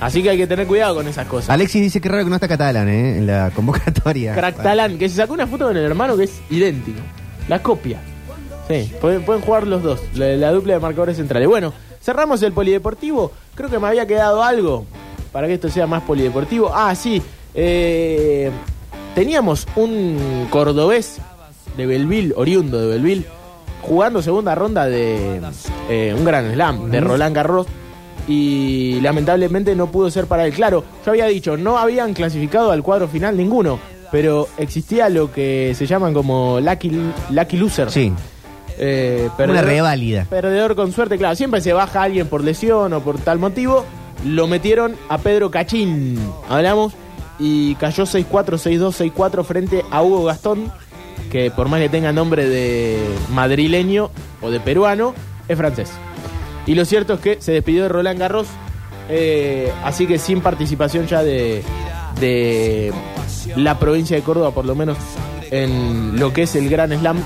Así 0.02 0.22
que 0.24 0.32
hay 0.32 0.38
que 0.38 0.48
tener 0.48 0.68
cuidado 0.68 0.96
con 0.96 1.08
esas 1.08 1.26
cosas. 1.28 1.50
Alexis 1.52 1.82
dice 1.82 2.02
que 2.02 2.10
raro 2.10 2.24
que 2.26 2.30
no 2.30 2.36
está 2.36 2.48
catalán 2.50 2.90
¿eh? 2.90 3.18
en 3.20 3.28
la 3.28 3.52
convocatoria. 3.52 4.34
Cractalán, 4.36 4.98
que 4.98 5.08
se 5.08 5.16
sacó 5.16 5.34
una 5.34 5.48
foto 5.48 5.68
con 5.68 5.78
el 5.78 5.84
hermano 5.86 6.18
que 6.18 6.24
es 6.26 6.42
idéntico. 6.50 7.00
La 7.48 7.62
copia. 7.62 8.00
Sí, 8.68 8.92
pueden, 9.00 9.24
pueden 9.24 9.42
jugar 9.42 9.68
los 9.68 9.84
dos, 9.84 10.02
la, 10.16 10.28
la 10.36 10.52
dupla 10.52 10.74
de 10.74 10.80
marcadores 10.80 11.18
centrales. 11.18 11.48
Bueno, 11.48 11.72
cerramos 12.02 12.42
el 12.44 12.52
polideportivo. 12.52 13.32
Creo 13.56 13.70
que 13.70 13.80
me 13.80 13.88
había 13.88 14.06
quedado 14.08 14.44
algo 14.44 14.86
para 15.32 15.48
que 15.48 15.54
esto 15.54 15.70
sea 15.70 15.88
más 15.88 16.04
polideportivo. 16.04 16.72
Ah, 16.74 16.94
sí. 16.96 17.22
eh, 17.54 18.50
teníamos 19.14 19.68
un 19.76 20.48
cordobés 20.50 21.18
de 21.78 21.86
Belville, 21.86 22.34
oriundo 22.36 22.80
de 22.82 22.88
Belville, 22.88 23.26
jugando 23.82 24.22
segunda 24.22 24.56
ronda 24.56 24.86
de 24.86 25.42
eh, 25.90 26.16
un 26.18 26.24
gran 26.26 26.52
slam, 26.54 26.90
de 26.90 27.02
Roland 27.02 27.36
Garros. 27.36 27.68
Y 28.28 29.00
lamentablemente 29.02 29.76
no 29.76 29.88
pudo 29.92 30.10
ser 30.12 30.26
para 30.28 30.46
él. 30.46 30.54
Claro, 30.54 30.84
yo 31.06 31.12
había 31.12 31.26
dicho, 31.26 31.58
no 31.58 31.78
habían 31.78 32.14
clasificado 32.14 32.72
al 32.72 32.84
cuadro 32.84 33.08
final 33.08 33.36
ninguno, 33.36 33.80
pero 34.12 34.48
existía 34.58 35.10
lo 35.10 35.32
que 35.32 35.74
se 35.76 35.86
llaman 35.88 36.14
como 36.14 36.60
lucky, 36.60 36.92
lucky 37.32 37.58
loser. 37.58 37.92
Sí, 37.92 38.14
Eh, 38.78 39.26
una 39.28 39.38
perdedor- 39.38 39.66
reválida. 39.66 40.26
Perdedor 40.30 40.76
con 40.76 40.92
suerte, 40.92 41.18
claro. 41.18 41.36
Siempre 41.36 41.62
se 41.62 41.74
baja 41.74 42.04
alguien 42.04 42.28
por 42.28 42.44
lesión 42.44 42.94
o 42.94 43.02
por 43.02 43.20
tal 43.20 43.38
motivo. 43.38 43.86
Lo 44.26 44.48
metieron 44.48 44.96
a 45.10 45.18
Pedro 45.18 45.52
Cachín. 45.52 46.18
Hablamos. 46.50 46.94
Y 47.38 47.76
cayó 47.76 48.06
6-4, 48.06 48.58
6-2, 48.58 48.96
6-4 48.96 49.44
frente 49.44 49.84
a 49.92 50.02
Hugo 50.04 50.24
Gastón. 50.24 50.72
Que 51.32 51.50
por 51.52 51.70
más 51.70 51.80
que 51.80 51.90
tenga 51.90 52.12
nombre 52.12 52.48
de 52.48 52.98
madrileño 53.34 54.10
o 54.42 54.50
de 54.52 54.60
peruano, 54.60 55.14
es 55.48 55.58
francés. 55.58 55.90
Y 56.72 56.76
lo 56.76 56.86
cierto 56.86 57.16
es 57.16 57.20
que 57.20 57.42
se 57.42 57.52
despidió 57.52 57.84
de 57.84 57.90
Roland 57.90 58.18
Garros. 58.18 58.48
eh, 59.10 59.70
así 59.84 60.08
que 60.08 60.18
sin 60.18 60.40
participación 60.40 61.06
ya 61.06 61.22
de, 61.22 61.64
de 62.22 62.94
la 63.58 63.78
provincia 63.78 64.16
de 64.16 64.24
Córdoba, 64.24 64.52
por 64.52 64.64
lo 64.64 64.74
menos 64.74 64.98
en 65.50 66.18
lo 66.18 66.32
que 66.32 66.44
es 66.44 66.56
el 66.56 66.70
Gran 66.70 66.98
Slam 66.98 67.18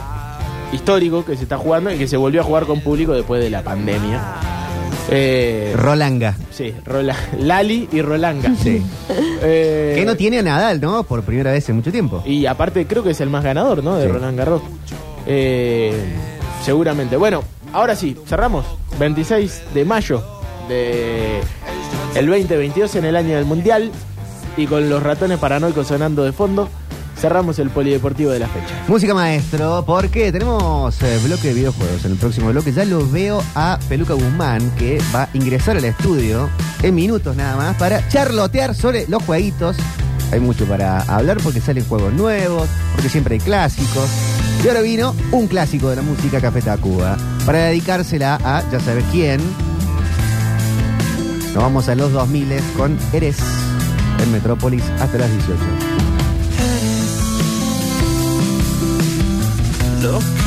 histórico 0.73 1.23
que 1.23 1.37
se 1.37 1.43
está 1.43 1.57
jugando 1.59 1.91
y 1.93 1.97
que 1.99 2.07
se 2.07 2.17
volvió 2.17 2.41
a 2.41 2.43
jugar 2.43 2.65
con 2.65 2.81
público 2.81 3.13
después 3.13 3.39
de 3.43 3.51
la 3.51 3.61
pandemia. 3.61 4.19
Eh, 5.11 5.73
Rolanga. 5.77 6.35
sí, 6.49 6.73
Rola- 6.83 7.15
Lali 7.39 7.87
y 7.91 8.01
Rolanga. 8.01 8.51
Sí. 8.55 8.81
Eh, 9.47 9.93
Que 9.95 10.05
no 10.05 10.15
tiene 10.15 10.39
a 10.39 10.41
Nadal, 10.41 10.81
¿no? 10.81 11.03
Por 11.03 11.21
primera 11.21 11.51
vez 11.51 11.69
en 11.69 11.75
mucho 11.75 11.91
tiempo. 11.91 12.23
Y 12.25 12.47
aparte 12.47 12.87
creo 12.87 13.03
que 13.03 13.11
es 13.11 13.21
el 13.21 13.29
más 13.29 13.43
ganador, 13.43 13.83
¿no? 13.83 13.95
De 13.97 14.07
Sí. 14.07 14.11
Roland 14.11 14.35
Garros. 14.39 14.61
Eh, 15.27 15.93
seguramente. 16.63 17.15
Bueno, 17.15 17.43
ahora 17.75 17.95
sí, 17.95 18.15
cerramos. 18.25 18.65
26 18.97 19.61
de 19.73 19.85
mayo 19.85 20.23
de 20.67 21.41
el 22.15 22.27
2022 22.27 22.95
en 22.95 23.05
el 23.05 23.15
año 23.15 23.35
del 23.35 23.45
Mundial. 23.45 23.91
Y 24.57 24.67
con 24.67 24.89
los 24.89 25.03
ratones 25.03 25.37
paranoicos 25.37 25.87
sonando 25.87 26.23
de 26.23 26.31
fondo, 26.31 26.69
cerramos 27.19 27.59
el 27.59 27.69
polideportivo 27.69 28.31
de 28.31 28.39
la 28.39 28.47
fecha. 28.47 28.73
Música 28.87 29.13
maestro, 29.13 29.83
porque 29.85 30.31
tenemos 30.31 31.01
eh, 31.01 31.19
bloque 31.25 31.49
de 31.49 31.53
videojuegos 31.53 32.05
en 32.05 32.11
el 32.11 32.17
próximo 32.17 32.49
bloque. 32.51 32.71
Ya 32.71 32.85
lo 32.85 33.07
veo 33.09 33.43
a 33.53 33.77
Peluca 33.89 34.13
Guzmán, 34.13 34.71
que 34.77 35.01
va 35.13 35.23
a 35.23 35.29
ingresar 35.33 35.75
al 35.75 35.83
estudio 35.83 36.49
en 36.81 36.95
minutos 36.95 37.35
nada 37.35 37.57
más 37.57 37.75
para 37.75 38.07
charlotear 38.07 38.73
sobre 38.73 39.07
los 39.09 39.21
jueguitos. 39.23 39.75
Hay 40.31 40.39
mucho 40.39 40.65
para 40.65 41.01
hablar 41.01 41.37
porque 41.43 41.59
salen 41.59 41.83
juegos 41.83 42.13
nuevos, 42.13 42.69
porque 42.93 43.09
siempre 43.09 43.35
hay 43.35 43.41
clásicos. 43.41 44.09
Y 44.63 44.67
ahora 44.67 44.81
vino 44.81 45.15
un 45.31 45.47
clásico 45.47 45.89
de 45.89 45.97
la 45.97 46.01
música 46.01 46.41
Café 46.41 46.61
Tacuba 46.61 47.17
para 47.45 47.65
dedicársela 47.65 48.39
a 48.43 48.63
ya 48.71 48.79
sabes 48.79 49.05
quién. 49.11 49.39
Nos 51.53 51.63
vamos 51.63 51.87
a 51.87 51.95
los 51.95 52.11
2000 52.11 52.47
con 52.75 52.97
Eres 53.13 53.37
en 54.21 54.31
Metrópolis 54.31 54.83
hasta 54.99 55.17
las 55.19 55.31
18. 55.31 55.59
Lo 60.01 60.44